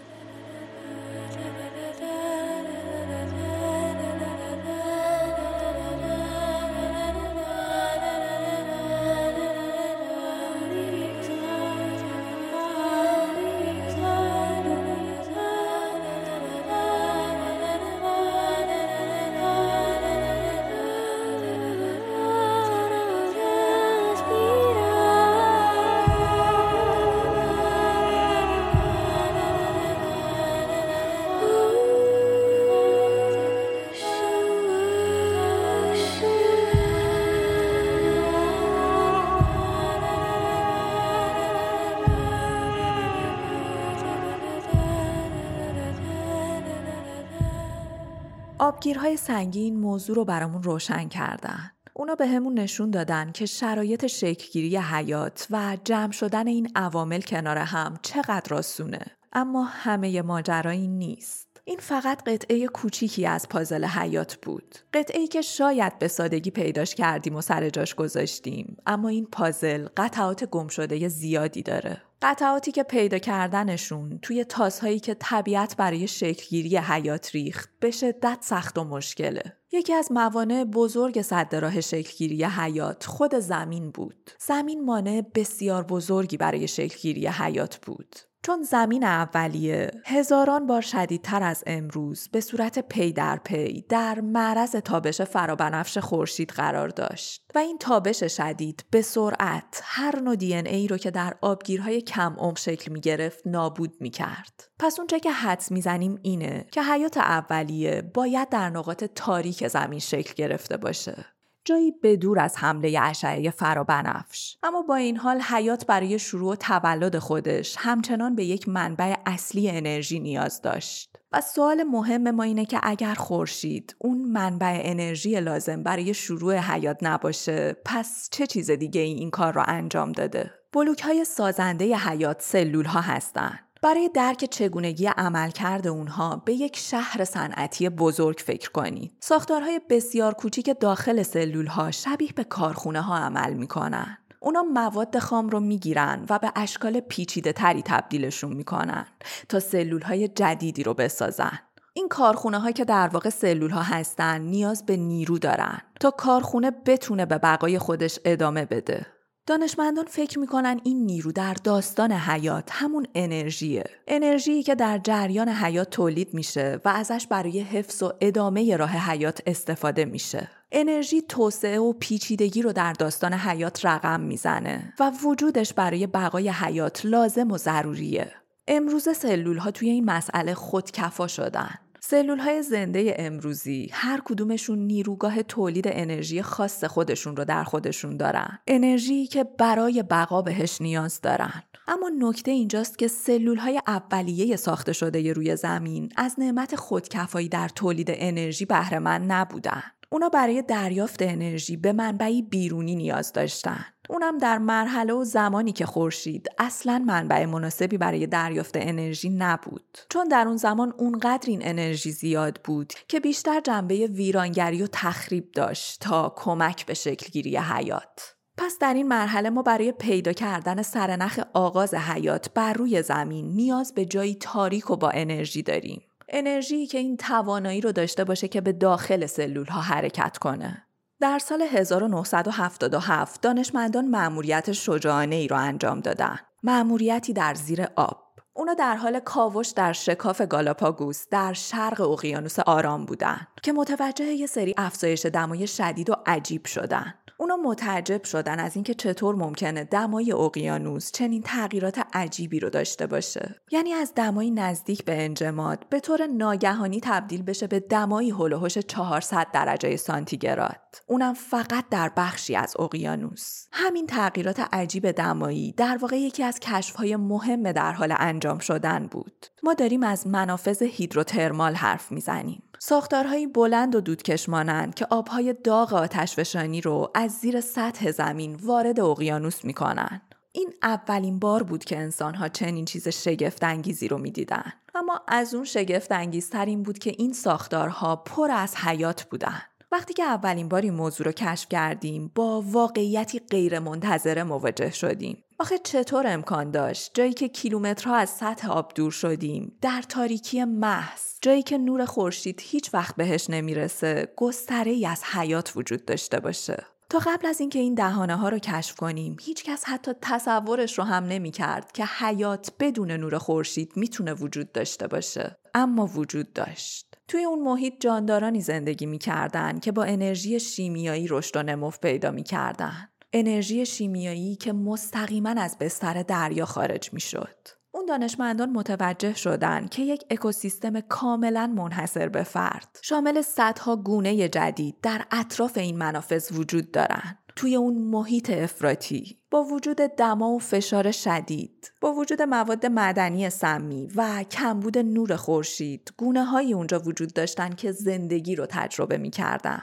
آبگیرهای 48.78 49.16
سنگین 49.16 49.76
موضوع 49.76 50.16
رو 50.16 50.24
برامون 50.24 50.62
روشن 50.62 51.08
کردن. 51.08 51.70
اونا 51.94 52.14
به 52.14 52.26
همون 52.26 52.58
نشون 52.58 52.90
دادن 52.90 53.32
که 53.32 53.46
شرایط 53.46 54.06
شکلگیری 54.06 54.76
حیات 54.76 55.46
و 55.50 55.76
جمع 55.84 56.12
شدن 56.12 56.46
این 56.46 56.70
عوامل 56.76 57.20
کنار 57.20 57.58
هم 57.58 57.94
چقدر 58.02 58.54
آسونه. 58.54 59.06
اما 59.32 59.64
همه 59.64 60.22
ماجرایی 60.22 60.88
نیست. 60.88 61.48
این 61.64 61.78
فقط 61.78 62.22
قطعه 62.28 62.66
کوچیکی 62.66 63.26
از 63.26 63.48
پازل 63.48 63.84
حیات 63.84 64.36
بود. 64.36 64.74
قطعه 64.92 65.26
که 65.26 65.42
شاید 65.42 65.98
به 65.98 66.08
سادگی 66.08 66.50
پیداش 66.50 66.94
کردیم 66.94 67.36
و 67.36 67.40
سر 67.40 67.70
جاش 67.70 67.94
گذاشتیم 67.94 68.76
اما 68.86 69.08
این 69.08 69.26
پازل 69.26 69.88
قطعات 69.96 70.44
گم 70.44 70.68
شده 70.68 71.08
زیادی 71.08 71.62
داره. 71.62 72.02
قطعاتی 72.22 72.72
که 72.72 72.82
پیدا 72.82 73.18
کردنشون 73.18 74.18
توی 74.22 74.44
تاسهایی 74.44 75.00
که 75.00 75.14
طبیعت 75.14 75.76
برای 75.76 76.08
شکلگیری 76.08 76.76
حیات 76.76 77.30
ریخت 77.34 77.70
به 77.80 77.90
شدت 77.90 78.38
سخت 78.40 78.78
و 78.78 78.84
مشکله. 78.84 79.42
یکی 79.72 79.92
از 79.94 80.12
موانع 80.12 80.64
بزرگ 80.64 81.22
صد 81.22 81.54
راه 81.54 81.80
شکلگیری 81.80 82.44
حیات 82.44 83.06
خود 83.06 83.34
زمین 83.34 83.90
بود. 83.90 84.30
زمین 84.38 84.84
مانع 84.84 85.22
بسیار 85.34 85.82
بزرگی 85.82 86.36
برای 86.36 86.68
شکلگیری 86.68 87.26
حیات 87.26 87.76
بود. 87.76 88.16
چون 88.42 88.62
زمین 88.62 89.04
اولیه 89.04 89.90
هزاران 90.04 90.66
بار 90.66 90.80
شدیدتر 90.80 91.42
از 91.42 91.64
امروز 91.66 92.28
به 92.32 92.40
صورت 92.40 92.78
پی 92.78 93.12
در 93.12 93.36
پی 93.36 93.84
در 93.88 94.20
معرض 94.20 94.70
تابش 94.70 95.22
فرابنفش 95.22 95.98
خورشید 95.98 96.50
قرار 96.50 96.88
داشت 96.88 97.44
و 97.54 97.58
این 97.58 97.78
تابش 97.78 98.24
شدید 98.24 98.84
به 98.90 99.02
سرعت 99.02 99.80
هر 99.84 100.20
نوع 100.20 100.36
دی 100.36 100.54
ای 100.54 100.88
رو 100.88 100.96
که 100.96 101.10
در 101.10 101.34
آبگیرهای 101.40 102.00
کم 102.00 102.36
عمق 102.38 102.58
شکل 102.58 102.92
می 102.92 103.00
گرفت 103.00 103.46
نابود 103.46 103.96
می 104.00 104.10
کرد. 104.10 104.68
پس 104.78 104.98
اونچه 104.98 105.20
که 105.20 105.30
حدس 105.30 105.72
می‌زنیم 105.72 106.18
اینه 106.22 106.66
که 106.72 106.82
حیات 106.82 107.16
اولیه 107.16 108.02
باید 108.14 108.48
در 108.48 108.70
نقاط 108.70 109.04
تاریک 109.04 109.68
زمین 109.68 109.98
شکل 109.98 110.34
گرفته 110.34 110.76
باشه. 110.76 111.37
جایی 111.68 111.94
بدور 112.02 112.38
از 112.38 112.56
حمله 112.56 113.00
اشعه 113.02 113.50
فرابنفش. 113.50 114.56
اما 114.62 114.82
با 114.82 114.96
این 114.96 115.16
حال 115.16 115.40
حیات 115.40 115.86
برای 115.86 116.18
شروع 116.18 116.56
تولد 116.56 117.18
خودش 117.18 117.76
همچنان 117.78 118.34
به 118.34 118.44
یک 118.44 118.68
منبع 118.68 119.14
اصلی 119.26 119.70
انرژی 119.70 120.20
نیاز 120.20 120.62
داشت. 120.62 121.18
و 121.32 121.40
سوال 121.40 121.82
مهم 121.82 122.30
ما 122.30 122.42
اینه 122.42 122.64
که 122.64 122.80
اگر 122.82 123.14
خورشید 123.14 123.96
اون 123.98 124.18
منبع 124.18 124.80
انرژی 124.84 125.40
لازم 125.40 125.82
برای 125.82 126.14
شروع 126.14 126.56
حیات 126.56 126.98
نباشه 127.02 127.76
پس 127.84 128.28
چه 128.32 128.46
چیز 128.46 128.70
دیگه 128.70 129.00
این 129.00 129.30
کار 129.30 129.52
را 129.52 129.62
انجام 129.62 130.12
داده؟ 130.12 130.50
بلوک 130.72 131.00
های 131.00 131.24
سازنده 131.24 131.96
حیات 131.96 132.42
سلول 132.42 132.84
ها 132.84 133.00
هستند 133.00 133.67
برای 133.82 134.10
درک 134.14 134.44
چگونگی 134.44 135.06
عملکرد 135.06 135.86
اونها 135.86 136.42
به 136.44 136.52
یک 136.52 136.76
شهر 136.76 137.24
صنعتی 137.24 137.88
بزرگ 137.88 138.38
فکر 138.38 138.70
کنید. 138.70 139.12
ساختارهای 139.20 139.80
بسیار 139.90 140.34
کوچیک 140.34 140.70
داخل 140.80 141.22
سلول 141.22 141.66
ها 141.66 141.90
شبیه 141.90 142.32
به 142.32 142.44
کارخونه 142.44 143.00
ها 143.00 143.18
عمل 143.18 143.54
می‌کنن. 143.54 144.18
اونا 144.40 144.62
مواد 144.62 145.18
خام 145.18 145.48
رو 145.48 145.60
می‌گیرن 145.60 146.26
و 146.30 146.38
به 146.38 146.52
اشکال 146.56 147.00
پیچیده 147.00 147.52
تری 147.52 147.82
تبدیلشون 147.82 148.52
می‌کنن 148.52 149.06
تا 149.48 149.60
سلول 149.60 150.02
های 150.02 150.28
جدیدی 150.28 150.82
رو 150.82 150.94
بسازن. 150.94 151.58
این 151.92 152.08
کارخونه 152.08 152.58
ها 152.58 152.70
که 152.70 152.84
در 152.84 153.08
واقع 153.08 153.30
سلول 153.30 153.70
ها 153.70 153.82
هستن 153.82 154.40
نیاز 154.40 154.86
به 154.86 154.96
نیرو 154.96 155.38
دارن 155.38 155.80
تا 156.00 156.10
کارخونه 156.10 156.70
بتونه 156.70 157.26
به 157.26 157.38
بقای 157.38 157.78
خودش 157.78 158.18
ادامه 158.24 158.64
بده. 158.64 159.06
دانشمندان 159.48 160.04
فکر 160.04 160.38
می‌کنن 160.38 160.80
این 160.84 161.06
نیرو 161.06 161.32
در 161.32 161.54
داستان 161.54 162.12
حیات 162.12 162.68
همون 162.70 163.06
انرژیه. 163.14 163.84
انرژی 164.06 164.62
که 164.62 164.74
در 164.74 164.98
جریان 164.98 165.48
حیات 165.48 165.90
تولید 165.90 166.34
میشه 166.34 166.80
و 166.84 166.88
ازش 166.88 167.26
برای 167.30 167.60
حفظ 167.60 168.02
و 168.02 168.12
ادامه 168.20 168.76
راه 168.76 168.90
حیات 168.90 169.42
استفاده 169.46 170.04
میشه. 170.04 170.48
انرژی 170.72 171.22
توسعه 171.22 171.78
و 171.78 171.92
پیچیدگی 171.92 172.62
رو 172.62 172.72
در 172.72 172.92
داستان 172.92 173.34
حیات 173.34 173.86
رقم 173.86 174.20
می‌زنه 174.20 174.94
و 175.00 175.12
وجودش 175.24 175.72
برای 175.72 176.06
بقای 176.06 176.48
حیات 176.48 177.00
لازم 177.04 177.50
و 177.50 177.58
ضروریه. 177.58 178.32
امروز 178.68 179.08
سلول 179.16 179.58
ها 179.58 179.70
توی 179.70 179.90
این 179.90 180.04
مسئله 180.04 180.54
خودکفا 180.54 181.26
شدن. 181.26 181.74
سلول 182.00 182.38
های 182.38 182.62
زنده 182.62 183.14
امروزی 183.18 183.88
هر 183.92 184.20
کدومشون 184.24 184.78
نیروگاه 184.78 185.42
تولید 185.42 185.88
انرژی 185.88 186.42
خاص 186.42 186.84
خودشون 186.84 187.36
رو 187.36 187.44
در 187.44 187.64
خودشون 187.64 188.16
دارن. 188.16 188.58
انرژی 188.66 189.26
که 189.26 189.44
برای 189.44 190.02
بقا 190.02 190.42
بهش 190.42 190.80
نیاز 190.80 191.20
دارن. 191.20 191.62
اما 191.88 192.10
نکته 192.18 192.50
اینجاست 192.50 192.98
که 192.98 193.08
سلول 193.08 193.56
های 193.56 193.80
اولیه 193.86 194.56
ساخته 194.56 194.92
شده 194.92 195.32
روی 195.32 195.56
زمین 195.56 196.08
از 196.16 196.34
نعمت 196.38 196.76
خودکفایی 196.76 197.48
در 197.48 197.68
تولید 197.68 198.08
انرژی 198.10 198.64
بهره 198.64 198.98
نبودن. 198.98 199.82
اونا 200.10 200.28
برای 200.28 200.62
دریافت 200.62 201.22
انرژی 201.22 201.76
به 201.76 201.92
منبعی 201.92 202.42
بیرونی 202.42 202.96
نیاز 202.96 203.32
داشتن. 203.32 203.84
اونم 204.08 204.38
در 204.38 204.58
مرحله 204.58 205.12
و 205.12 205.24
زمانی 205.24 205.72
که 205.72 205.86
خورشید 205.86 206.48
اصلا 206.58 207.04
منبع 207.06 207.46
مناسبی 207.46 207.98
برای 207.98 208.26
دریافت 208.26 208.76
انرژی 208.76 209.28
نبود. 209.28 209.98
چون 210.10 210.28
در 210.28 210.48
اون 210.48 210.56
زمان 210.56 210.94
اونقدر 210.98 211.50
این 211.50 211.60
انرژی 211.62 212.10
زیاد 212.10 212.60
بود 212.64 212.92
که 213.08 213.20
بیشتر 213.20 213.60
جنبه 213.60 214.06
ویرانگری 214.06 214.82
و 214.82 214.86
تخریب 214.92 215.52
داشت 215.52 216.00
تا 216.00 216.32
کمک 216.36 216.86
به 216.86 216.94
شکلگیری 216.94 217.56
حیات. 217.56 218.34
پس 218.56 218.78
در 218.80 218.94
این 218.94 219.08
مرحله 219.08 219.50
ما 219.50 219.62
برای 219.62 219.92
پیدا 219.92 220.32
کردن 220.32 220.82
سرنخ 220.82 221.40
آغاز 221.52 221.94
حیات 221.94 222.50
بر 222.54 222.72
روی 222.72 223.02
زمین 223.02 223.48
نیاز 223.48 223.94
به 223.94 224.04
جایی 224.04 224.34
تاریک 224.34 224.90
و 224.90 224.96
با 224.96 225.10
انرژی 225.10 225.62
داریم. 225.62 226.02
انرژی 226.28 226.86
که 226.86 226.98
این 226.98 227.16
توانایی 227.16 227.80
رو 227.80 227.92
داشته 227.92 228.24
باشه 228.24 228.48
که 228.48 228.60
به 228.60 228.72
داخل 228.72 229.26
سلول 229.26 229.66
ها 229.66 229.80
حرکت 229.80 230.38
کنه. 230.38 230.87
در 231.20 231.38
سال 231.38 231.62
1977 231.62 233.40
دانشمندان 233.40 234.08
مأموریت 234.08 234.72
شجاعانه 234.72 235.36
ای 235.36 235.48
را 235.48 235.58
انجام 235.58 236.00
دادن. 236.00 236.38
مأموریتی 236.62 237.32
در 237.32 237.54
زیر 237.54 237.86
آب. 237.96 238.24
اونا 238.52 238.74
در 238.74 238.96
حال 238.96 239.20
کاوش 239.20 239.68
در 239.68 239.92
شکاف 239.92 240.42
گالاپاگوس 240.42 241.28
در 241.30 241.52
شرق 241.52 242.00
اقیانوس 242.00 242.58
آرام 242.58 243.04
بودن 243.04 243.46
که 243.62 243.72
متوجه 243.72 244.24
یه 244.24 244.46
سری 244.46 244.74
افزایش 244.76 245.26
دمای 245.26 245.66
شدید 245.66 246.10
و 246.10 246.16
عجیب 246.26 246.66
شدن. 246.66 247.14
اونا 247.40 247.56
متعجب 247.56 248.24
شدن 248.24 248.60
از 248.60 248.76
اینکه 248.76 248.94
چطور 248.94 249.34
ممکنه 249.34 249.84
دمای 249.84 250.32
اقیانوس 250.32 251.12
چنین 251.12 251.42
تغییرات 251.42 252.06
عجیبی 252.12 252.60
رو 252.60 252.70
داشته 252.70 253.06
باشه. 253.06 253.54
یعنی 253.70 253.92
از 253.92 254.12
دمای 254.14 254.50
نزدیک 254.50 255.04
به 255.04 255.24
انجماد 255.24 255.86
به 255.90 256.00
طور 256.00 256.26
ناگهانی 256.26 257.00
تبدیل 257.02 257.42
بشه 257.42 257.66
به 257.66 257.80
دمایی 257.80 258.30
هلوهوش 258.30 258.78
400 258.78 259.46
درجه 259.52 259.96
سانتیگراد. 259.96 260.80
اونم 261.06 261.34
فقط 261.34 261.84
در 261.90 262.12
بخشی 262.16 262.56
از 262.56 262.74
اقیانوس. 262.78 263.66
همین 263.72 264.06
تغییرات 264.06 264.60
عجیب 264.72 265.10
دمایی 265.10 265.72
در 265.72 265.98
واقع 266.00 266.16
یکی 266.16 266.42
از 266.42 266.60
کشفهای 266.60 267.16
مهم 267.16 267.72
در 267.72 267.92
حال 267.92 268.14
انجام 268.18 268.58
شدن 268.58 269.06
بود. 269.06 269.46
ما 269.62 269.74
داریم 269.74 270.02
از 270.02 270.26
منافذ 270.26 270.82
هیدروترمال 270.82 271.74
حرف 271.74 272.12
می‌زنیم. 272.12 272.62
ساختارهایی 272.78 273.46
بلند 273.46 273.94
و 273.94 274.00
دودکش 274.00 274.48
مانند 274.48 274.94
که 274.94 275.06
آبهای 275.10 275.54
داغ 275.64 275.92
آتشفشانی 275.92 276.80
رو 276.80 277.10
از 277.14 277.32
زیر 277.32 277.60
سطح 277.60 278.10
زمین 278.10 278.54
وارد 278.54 279.00
اقیانوس 279.00 279.64
می‌کنن. 279.64 280.20
این 280.52 280.74
اولین 280.82 281.38
بار 281.38 281.62
بود 281.62 281.84
که 281.84 281.98
انسانها 281.98 282.48
چنین 282.48 282.84
چیز 282.84 283.08
شگفت 283.08 283.64
انگیزی 283.64 284.08
رو 284.08 284.18
می‌دیدن. 284.18 284.72
اما 284.94 285.20
از 285.28 285.54
اون 285.54 285.64
شگفت 285.64 286.12
انگیزتر 286.12 286.76
بود 286.76 286.98
که 286.98 287.14
این 287.18 287.32
ساختارها 287.32 288.16
پر 288.16 288.50
از 288.50 288.76
حیات 288.76 289.24
بودن. 289.24 289.62
وقتی 289.92 290.14
که 290.14 290.22
اولین 290.22 290.68
بار 290.68 290.82
این 290.82 290.94
موضوع 290.94 291.26
رو 291.26 291.32
کشف 291.32 291.68
کردیم 291.68 292.32
با 292.34 292.62
واقعیتی 292.66 293.38
غیر 293.38 293.78
منتظره 293.78 294.42
مواجه 294.42 294.90
شدیم. 294.90 295.44
آخه 295.60 295.78
چطور 295.78 296.26
امکان 296.26 296.70
داشت؟ 296.70 297.10
جایی 297.14 297.32
که 297.32 297.48
کیلومترها 297.48 298.16
از 298.16 298.30
سطح 298.30 298.70
آب 298.70 298.92
دور 298.94 299.10
شدیم. 299.10 299.78
در 299.80 300.02
تاریکی 300.08 300.64
محض. 300.64 301.22
جایی 301.42 301.62
که 301.62 301.78
نور 301.78 302.04
خورشید 302.04 302.60
هیچ 302.64 302.94
وقت 302.94 303.16
بهش 303.16 303.50
نمی‌رسه. 303.50 304.32
گستره 304.36 304.90
ای 304.90 305.06
از 305.06 305.24
حیات 305.24 305.72
وجود 305.76 306.04
داشته 306.04 306.40
باشه. 306.40 306.86
تا 307.10 307.18
قبل 307.18 307.46
از 307.46 307.60
اینکه 307.60 307.78
این 307.78 307.94
دهانه 307.94 308.36
ها 308.36 308.48
رو 308.48 308.58
کشف 308.58 308.96
کنیم 308.96 309.36
هیچکس 309.40 309.84
حتی 309.86 310.12
تصورش 310.22 310.98
رو 310.98 311.04
هم 311.04 311.24
نمی 311.24 311.50
کرد 311.50 311.92
که 311.92 312.04
حیات 312.04 312.72
بدون 312.80 313.10
نور 313.10 313.38
خورشید 313.38 313.92
می‌تونه 313.96 314.34
وجود 314.34 314.72
داشته 314.72 315.06
باشه. 315.06 315.56
اما 315.74 316.06
وجود 316.06 316.52
داشت. 316.52 317.18
توی 317.28 317.44
اون 317.44 317.62
محیط 317.62 317.94
جاندارانی 318.00 318.60
زندگی 318.60 319.06
می‌کردن 319.06 319.78
که 319.78 319.92
با 319.92 320.04
انرژی 320.04 320.60
شیمیایی 320.60 321.28
رشد 321.28 321.56
و 321.56 321.62
نمو 321.62 321.90
پیدا 321.90 322.30
می‌کردن. 322.30 323.08
انرژی 323.32 323.86
شیمیایی 323.86 324.56
که 324.56 324.72
مستقیما 324.72 325.50
از 325.50 325.76
بستر 325.80 326.22
دریا 326.22 326.64
خارج 326.64 327.12
می‌شد. 327.12 327.68
اون 327.90 328.06
دانشمندان 328.06 328.70
متوجه 328.70 329.34
شدن 329.34 329.86
که 329.86 330.02
یک 330.02 330.24
اکوسیستم 330.30 331.00
کاملا 331.00 331.66
منحصر 331.66 332.28
به 332.28 332.42
فرد. 332.42 332.98
شامل 333.02 333.42
صدها 333.42 333.96
گونه 333.96 334.48
جدید 334.48 334.96
در 335.02 335.24
اطراف 335.30 335.78
این 335.78 335.98
منافذ 335.98 336.52
وجود 336.52 336.90
دارند. 336.90 337.38
توی 337.56 337.76
اون 337.76 337.98
محیط 337.98 338.50
افراطی 338.50 339.38
با 339.50 339.64
وجود 339.64 339.96
دما 339.96 340.50
و 340.50 340.58
فشار 340.58 341.10
شدید 341.10 341.92
با 342.00 342.12
وجود 342.12 342.42
مواد 342.42 342.86
معدنی 342.86 343.50
سمی 343.50 344.08
و 344.16 344.44
کمبود 344.50 344.98
نور 344.98 345.36
خورشید 345.36 346.12
گونه 346.16 346.44
های 346.44 346.74
اونجا 346.74 346.98
وجود 346.98 347.32
داشتن 347.32 347.74
که 347.74 347.92
زندگی 347.92 348.56
رو 348.56 348.66
تجربه 348.66 349.18
می‌کردن. 349.18 349.82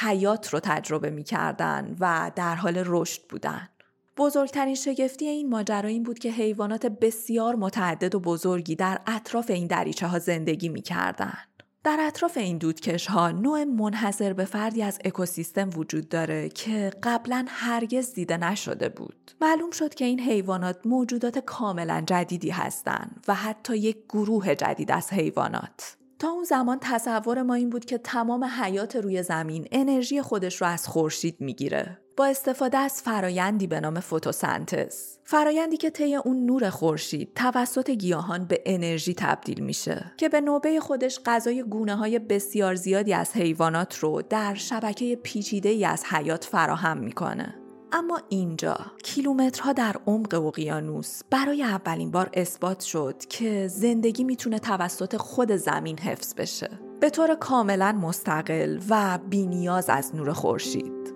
حیات 0.00 0.48
رو 0.48 0.60
تجربه 0.60 1.10
می‌کردن 1.10 1.96
و 2.00 2.30
در 2.36 2.54
حال 2.54 2.82
رشد 2.86 3.22
بودن 3.28 3.68
بزرگترین 4.16 4.74
شگفتی 4.74 5.26
این 5.26 5.48
ماجرا 5.48 5.88
این 5.88 6.02
بود 6.02 6.18
که 6.18 6.30
حیوانات 6.30 6.86
بسیار 6.86 7.54
متعدد 7.54 8.14
و 8.14 8.20
بزرگی 8.20 8.74
در 8.74 9.00
اطراف 9.06 9.50
این 9.50 9.66
دریچه 9.66 10.06
ها 10.06 10.18
زندگی 10.18 10.68
می 10.68 10.82
کردن. 10.82 11.38
در 11.84 11.98
اطراف 12.00 12.36
این 12.36 12.58
دودکش 12.58 13.06
ها 13.06 13.30
نوع 13.30 13.64
منحصر 13.64 14.32
به 14.32 14.44
فردی 14.44 14.82
از 14.82 14.98
اکوسیستم 15.04 15.70
وجود 15.76 16.08
داره 16.08 16.48
که 16.48 16.90
قبلا 17.02 17.44
هرگز 17.48 18.12
دیده 18.12 18.36
نشده 18.36 18.88
بود. 18.88 19.30
معلوم 19.40 19.70
شد 19.70 19.94
که 19.94 20.04
این 20.04 20.20
حیوانات 20.20 20.86
موجودات 20.86 21.38
کاملا 21.38 22.02
جدیدی 22.06 22.50
هستند 22.50 23.24
و 23.28 23.34
حتی 23.34 23.76
یک 23.76 23.96
گروه 24.08 24.54
جدید 24.54 24.92
از 24.92 25.12
حیوانات. 25.12 25.96
تا 26.18 26.28
اون 26.28 26.44
زمان 26.44 26.78
تصور 26.80 27.42
ما 27.42 27.54
این 27.54 27.70
بود 27.70 27.84
که 27.84 27.98
تمام 27.98 28.44
حیات 28.44 28.96
روی 28.96 29.22
زمین 29.22 29.68
انرژی 29.72 30.22
خودش 30.22 30.60
رو 30.60 30.66
از 30.66 30.88
خورشید 30.88 31.36
می‌گیره. 31.40 31.98
با 32.16 32.26
استفاده 32.26 32.78
از 32.78 33.02
فرایندی 33.02 33.66
به 33.66 33.80
نام 33.80 34.00
فتوسنتز 34.00 35.18
فرایندی 35.24 35.76
که 35.76 35.90
طی 35.90 36.14
اون 36.14 36.46
نور 36.46 36.70
خورشید 36.70 37.34
توسط 37.34 37.90
گیاهان 37.90 38.44
به 38.44 38.62
انرژی 38.66 39.14
تبدیل 39.14 39.60
میشه 39.60 40.12
که 40.16 40.28
به 40.28 40.40
نوبه 40.40 40.80
خودش 40.80 41.20
غذای 41.26 41.62
گونه 41.62 41.96
های 41.96 42.18
بسیار 42.18 42.74
زیادی 42.74 43.14
از 43.14 43.32
حیوانات 43.32 43.98
رو 43.98 44.22
در 44.22 44.54
شبکه 44.54 45.16
پیچیده 45.16 45.68
ای 45.68 45.84
از 45.84 46.04
حیات 46.04 46.44
فراهم 46.44 46.98
می‌کنه. 46.98 47.65
اما 47.92 48.20
اینجا 48.28 48.76
کیلومترها 49.02 49.72
در 49.72 49.96
عمق 50.06 50.34
اقیانوس 50.34 51.20
برای 51.30 51.62
اولین 51.62 52.10
بار 52.10 52.30
اثبات 52.34 52.80
شد 52.80 53.24
که 53.28 53.68
زندگی 53.68 54.24
می‌تونه 54.24 54.58
توسط 54.58 55.16
خود 55.16 55.52
زمین 55.52 55.98
حفظ 55.98 56.34
بشه. 56.34 56.70
به 57.00 57.10
طور 57.10 57.34
کاملا 57.34 57.92
مستقل 57.92 58.80
و 58.90 59.18
بینیاز 59.30 59.90
از 59.90 60.14
نور 60.14 60.32
خورشید. 60.32 61.15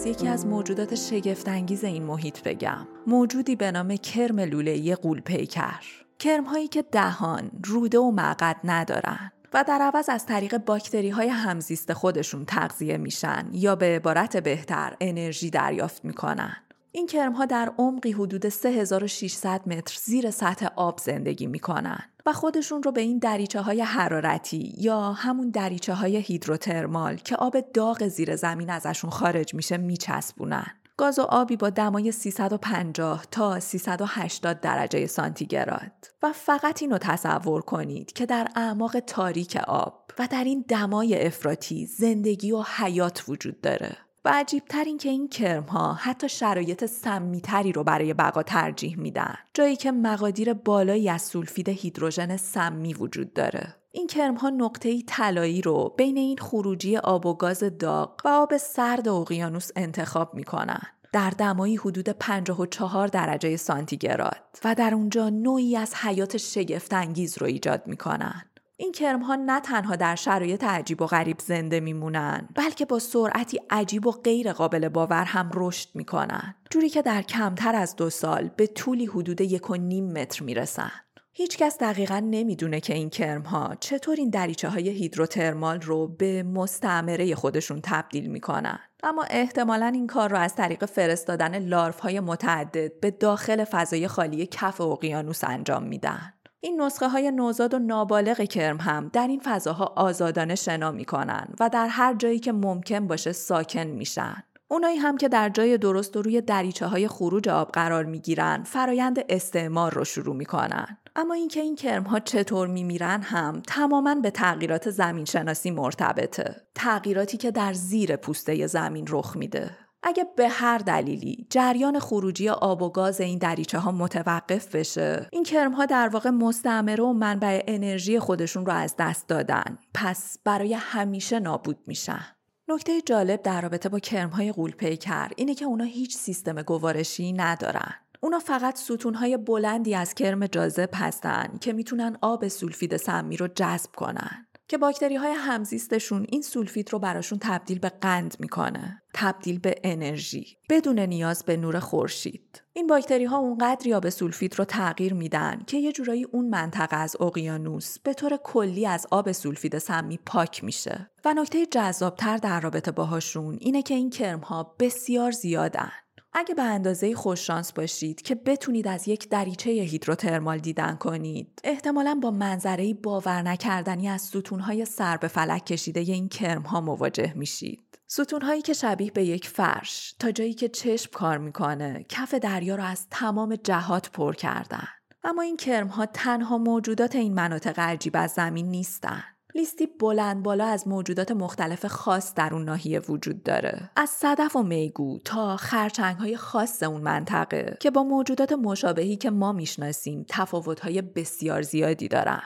از 0.00 0.06
یکی 0.06 0.28
از 0.28 0.46
موجودات 0.46 0.94
شگفتانگیز 0.94 1.84
این 1.84 2.02
محیط 2.02 2.42
بگم 2.42 2.86
موجودی 3.06 3.56
به 3.56 3.70
نام 3.70 3.96
کرم 3.96 4.40
لوله 4.40 4.94
قول 4.94 5.20
پیکر 5.20 5.80
کرمهایی 6.18 6.68
که 6.68 6.82
دهان، 6.82 7.50
روده 7.64 7.98
و 7.98 8.10
مقد 8.10 8.56
ندارن 8.64 9.32
و 9.54 9.64
در 9.68 9.78
عوض 9.82 10.08
از 10.08 10.26
طریق 10.26 10.58
باکتری 10.58 11.10
های 11.10 11.28
همزیست 11.28 11.92
خودشون 11.92 12.44
تغذیه 12.44 12.96
میشن 12.96 13.48
یا 13.52 13.76
به 13.76 13.86
عبارت 13.86 14.36
بهتر 14.36 14.96
انرژی 15.00 15.50
دریافت 15.50 16.04
می‌کنن. 16.04 16.56
این 16.92 17.06
کرمها 17.06 17.46
در 17.46 17.72
عمقی 17.78 18.12
حدود 18.12 18.48
3600 18.48 19.68
متر 19.68 19.98
زیر 20.04 20.30
سطح 20.30 20.66
آب 20.76 20.98
زندگی 20.98 21.46
می‌کنن 21.46 22.00
و 22.26 22.32
خودشون 22.32 22.82
رو 22.82 22.92
به 22.92 23.00
این 23.00 23.18
دریچه 23.18 23.60
های 23.60 23.80
حرارتی 23.80 24.74
یا 24.78 25.12
همون 25.12 25.50
دریچه 25.50 25.94
های 25.94 26.16
هیدروترمال 26.16 27.16
که 27.16 27.36
آب 27.36 27.56
داغ 27.74 28.08
زیر 28.08 28.36
زمین 28.36 28.70
ازشون 28.70 29.10
خارج 29.10 29.54
میشه 29.54 29.76
میچسبونن. 29.76 30.66
گاز 30.96 31.18
و 31.18 31.22
آبی 31.22 31.56
با 31.56 31.70
دمای 31.70 32.12
350 32.12 33.24
تا 33.30 33.60
380 33.60 34.60
درجه 34.60 35.06
سانتیگراد 35.06 35.92
و 36.22 36.32
فقط 36.32 36.82
اینو 36.82 36.98
تصور 36.98 37.62
کنید 37.62 38.12
که 38.12 38.26
در 38.26 38.48
اعماق 38.56 39.00
تاریک 39.00 39.56
آب 39.56 40.10
و 40.18 40.28
در 40.30 40.44
این 40.44 40.64
دمای 40.68 41.26
افراطی 41.26 41.86
زندگی 41.86 42.52
و 42.52 42.62
حیات 42.76 43.24
وجود 43.28 43.60
داره 43.60 43.96
و 44.24 44.30
عجیبتر 44.34 44.84
این 44.84 44.98
که 44.98 45.08
این 45.08 45.28
کرم 45.28 45.62
ها 45.62 45.92
حتی 45.92 46.28
شرایط 46.28 46.86
سمیتری 46.86 47.72
رو 47.72 47.84
برای 47.84 48.14
بقا 48.14 48.42
ترجیح 48.42 48.98
میدن. 48.98 49.34
جایی 49.54 49.76
که 49.76 49.92
مقادیر 49.92 50.52
بالایی 50.52 51.08
از 51.08 51.22
سولفید 51.22 51.68
هیدروژن 51.68 52.36
سمی 52.36 52.94
وجود 52.94 53.32
داره. 53.32 53.76
این 53.92 54.06
کرم 54.06 54.34
ها 54.34 54.50
نقطه 54.50 55.02
طلایی 55.02 55.62
رو 55.62 55.94
بین 55.98 56.16
این 56.16 56.38
خروجی 56.38 56.96
آب 56.96 57.26
و 57.26 57.34
گاز 57.34 57.64
داغ 57.78 58.20
و 58.24 58.28
آب 58.28 58.56
سرد 58.56 59.08
اقیانوس 59.08 59.70
انتخاب 59.76 60.34
می‌کنن. 60.34 60.82
در 61.12 61.30
دمایی 61.30 61.76
حدود 61.76 62.08
54 62.08 63.08
درجه 63.08 63.56
سانتیگراد. 63.56 64.40
و 64.64 64.74
در 64.74 64.94
اونجا 64.94 65.28
نوعی 65.28 65.76
از 65.76 65.94
حیات 65.94 66.36
شگفتانگیز 66.36 67.38
رو 67.38 67.46
ایجاد 67.46 67.82
می‌کنن. 67.86 68.49
این 68.80 68.92
کرم 68.92 69.22
ها 69.22 69.34
نه 69.34 69.60
تنها 69.60 69.96
در 69.96 70.14
شرایط 70.14 70.64
عجیب 70.64 71.02
و 71.02 71.06
غریب 71.06 71.38
زنده 71.38 71.80
میمونن 71.80 72.48
بلکه 72.54 72.84
با 72.84 72.98
سرعتی 72.98 73.60
عجیب 73.70 74.06
و 74.06 74.10
غیر 74.10 74.52
قابل 74.52 74.88
باور 74.88 75.24
هم 75.24 75.50
رشد 75.54 75.88
می‌کنن. 75.94 76.54
جوری 76.70 76.88
که 76.88 77.02
در 77.02 77.22
کمتر 77.22 77.74
از 77.74 77.96
دو 77.96 78.10
سال 78.10 78.50
به 78.56 78.66
طولی 78.66 79.06
حدود 79.06 79.40
یک 79.40 79.70
و 79.70 79.74
نیم 79.74 80.12
متر 80.12 80.42
می‌رسن. 80.42 80.90
هیچکس 81.32 81.78
دقیقا 81.78 82.18
نمی‌دونه 82.18 82.80
که 82.80 82.94
این 82.94 83.10
کرم 83.10 83.42
ها 83.42 83.74
چطور 83.80 84.16
این 84.18 84.30
دریچه 84.30 84.68
های 84.68 84.88
هیدروترمال 84.88 85.80
رو 85.80 86.08
به 86.08 86.42
مستعمره 86.42 87.34
خودشون 87.34 87.80
تبدیل 87.82 88.26
می‌کنن. 88.26 88.78
اما 89.02 89.22
احتمالا 89.30 89.86
این 89.86 90.06
کار 90.06 90.30
رو 90.30 90.38
از 90.38 90.54
طریق 90.54 90.84
فرستادن 90.84 91.58
لارف 91.58 92.00
های 92.00 92.20
متعدد 92.20 93.00
به 93.00 93.10
داخل 93.10 93.64
فضای 93.64 94.08
خالی 94.08 94.46
کف 94.46 94.80
اقیانوس 94.80 95.44
انجام 95.44 95.82
میدن. 95.82 96.32
این 96.62 96.82
نسخه 96.82 97.08
های 97.08 97.30
نوزاد 97.30 97.74
و 97.74 97.78
نابالغ 97.78 98.40
کرم 98.40 98.80
هم 98.80 99.10
در 99.12 99.28
این 99.28 99.40
فضاها 99.44 99.92
آزادانه 99.96 100.54
شنا 100.54 100.90
می‌کنن 100.90 101.48
و 101.60 101.68
در 101.68 101.86
هر 101.86 102.14
جایی 102.14 102.38
که 102.38 102.52
ممکن 102.52 103.06
باشه 103.06 103.32
ساکن 103.32 103.86
میشن. 103.86 104.42
اونایی 104.68 104.96
هم 104.96 105.16
که 105.16 105.28
در 105.28 105.48
جای 105.48 105.78
درست 105.78 106.16
و 106.16 106.22
روی 106.22 106.40
دریچه 106.40 106.86
های 106.86 107.08
خروج 107.08 107.48
آب 107.48 107.72
قرار 107.72 108.04
می‌گیرن 108.04 108.62
فرایند 108.62 109.24
استعمار 109.28 109.94
رو 109.94 110.04
شروع 110.04 110.36
می‌کنن. 110.36 110.98
اما 111.16 111.34
اینکه 111.34 111.60
این 111.60 111.76
کرم 111.76 112.02
ها 112.02 112.20
چطور 112.20 112.68
میمیرن 112.68 113.22
هم 113.22 113.62
تماما 113.66 114.14
به 114.14 114.30
تغییرات 114.30 114.90
زمین 114.90 115.24
شناسی 115.24 115.70
مرتبطه. 115.70 116.56
تغییراتی 116.74 117.36
که 117.36 117.50
در 117.50 117.72
زیر 117.72 118.16
پوسته 118.16 118.66
زمین 118.66 119.06
رخ 119.08 119.36
میده. 119.36 119.70
اگه 120.02 120.26
به 120.36 120.48
هر 120.48 120.78
دلیلی 120.78 121.46
جریان 121.50 121.98
خروجی 121.98 122.48
آب 122.48 122.82
و 122.82 122.90
گاز 122.90 123.20
این 123.20 123.38
دریچه 123.38 123.78
ها 123.78 123.92
متوقف 123.92 124.74
بشه 124.74 125.28
این 125.32 125.42
کرم 125.42 125.72
ها 125.72 125.86
در 125.86 126.08
واقع 126.08 126.30
مستعمره 126.30 127.04
و 127.04 127.12
منبع 127.12 127.62
انرژی 127.66 128.18
خودشون 128.18 128.66
رو 128.66 128.72
از 128.72 128.94
دست 128.98 129.28
دادن. 129.28 129.78
پس 129.94 130.38
برای 130.44 130.74
همیشه 130.74 131.40
نابود 131.40 131.78
میشن. 131.86 132.24
نکته 132.68 133.00
جالب 133.00 133.42
در 133.42 133.60
رابطه 133.60 133.88
با 133.88 133.98
کرم 133.98 134.30
های 134.30 134.52
غول 134.52 134.70
پیکر 134.70 135.28
اینه 135.36 135.54
که 135.54 135.64
اونا 135.64 135.84
هیچ 135.84 136.16
سیستم 136.16 136.62
گوارشی 136.62 137.32
ندارن. 137.32 137.94
اونا 138.20 138.38
فقط 138.38 138.76
ستونهای 138.76 139.36
بلندی 139.36 139.94
از 139.94 140.14
کرم 140.14 140.46
جاذب 140.46 140.90
هستن 140.94 141.58
که 141.60 141.72
می‌تونن 141.72 142.16
آب 142.20 142.48
سولفید 142.48 142.96
سمی 142.96 143.36
رو 143.36 143.48
جذب 143.48 143.90
کنن. 143.96 144.46
که 144.70 144.78
باکتری 144.78 145.16
های 145.16 145.32
همزیستشون 145.32 146.26
این 146.28 146.42
سولفید 146.42 146.92
رو 146.92 146.98
براشون 146.98 147.38
تبدیل 147.42 147.78
به 147.78 147.88
قند 147.88 148.36
می‌کنه 148.40 149.02
تبدیل 149.14 149.58
به 149.58 149.74
انرژی 149.84 150.56
بدون 150.68 150.98
نیاز 150.98 151.44
به 151.44 151.56
نور 151.56 151.78
خورشید. 151.78 152.62
این 152.72 152.86
باکتری 152.86 153.24
ها 153.24 153.38
اونقدر 153.38 153.94
آب 153.94 154.08
سولفید 154.08 154.58
رو 154.58 154.64
تغییر 154.64 155.14
میدن 155.14 155.62
که 155.66 155.76
یه 155.76 155.92
جورایی 155.92 156.24
اون 156.24 156.48
منطقه 156.48 156.96
از 156.96 157.16
اقیانوس 157.20 157.98
به 157.98 158.14
طور 158.14 158.36
کلی 158.36 158.86
از 158.86 159.06
آب 159.10 159.32
سولفید 159.32 159.78
سمی 159.78 160.18
پاک 160.26 160.64
میشه. 160.64 161.10
و 161.24 161.34
نکته 161.34 161.66
جذابتر 161.66 162.36
در 162.36 162.60
رابطه 162.60 162.90
باهاشون 162.90 163.58
اینه 163.60 163.82
که 163.82 163.94
این 163.94 164.10
کرم 164.10 164.40
ها 164.40 164.76
بسیار 164.78 165.30
زیادن. 165.30 165.90
اگه 166.32 166.54
به 166.54 166.62
اندازه 166.62 167.14
خوششانس 167.14 167.72
باشید 167.72 168.22
که 168.22 168.34
بتونید 168.34 168.88
از 168.88 169.08
یک 169.08 169.28
دریچه 169.28 169.70
هیدروترمال 169.70 170.58
دیدن 170.58 170.96
کنید. 170.96 171.60
احتمالا 171.64 172.18
با 172.22 172.30
منظره 172.30 172.94
باور 172.94 173.42
نکردنی 173.42 174.08
از 174.08 174.22
ستونهای 174.22 174.84
سر 174.84 175.16
به 175.16 175.28
فلک 175.28 175.66
کشیده 175.66 176.00
این 176.00 176.28
کرم 176.28 176.62
ها 176.62 176.80
مواجه 176.80 177.32
میشید. 177.36 177.98
ستونهایی 178.06 178.62
که 178.62 178.72
شبیه 178.72 179.10
به 179.10 179.24
یک 179.24 179.48
فرش 179.48 180.14
تا 180.18 180.30
جایی 180.30 180.54
که 180.54 180.68
چشم 180.68 181.10
کار 181.12 181.38
می‌کنه 181.38 182.04
کف 182.08 182.34
دریا 182.34 182.76
رو 182.76 182.84
از 182.84 183.06
تمام 183.10 183.56
جهات 183.56 184.10
پر 184.10 184.34
کردن. 184.34 184.88
اما 185.24 185.42
این 185.42 185.56
کرم 185.56 185.86
ها 185.86 186.06
تنها 186.06 186.58
موجودات 186.58 187.14
این 187.14 187.34
مناطق 187.34 187.78
عجیب 187.78 188.16
از 188.16 188.30
زمین 188.30 188.66
نیستن. 188.66 189.22
لیستی 189.54 189.86
بلند 189.86 190.42
بالا 190.42 190.66
از 190.66 190.88
موجودات 190.88 191.32
مختلف 191.32 191.86
خاص 191.86 192.34
در 192.34 192.54
اون 192.54 192.64
ناحیه 192.64 193.00
وجود 193.00 193.42
داره. 193.42 193.90
از 193.96 194.10
صدف 194.10 194.56
و 194.56 194.62
میگو 194.62 195.18
تا 195.24 195.56
خرچنگ 195.56 196.16
های 196.16 196.36
خاص 196.36 196.82
اون 196.82 197.00
منطقه 197.00 197.76
که 197.80 197.90
با 197.90 198.02
موجودات 198.02 198.52
مشابهی 198.52 199.16
که 199.16 199.30
ما 199.30 199.52
می‌شناسیم 199.52 200.24
تفاوت 200.28 200.80
های 200.80 201.02
بسیار 201.02 201.62
زیادی 201.62 202.08
دارن. 202.08 202.42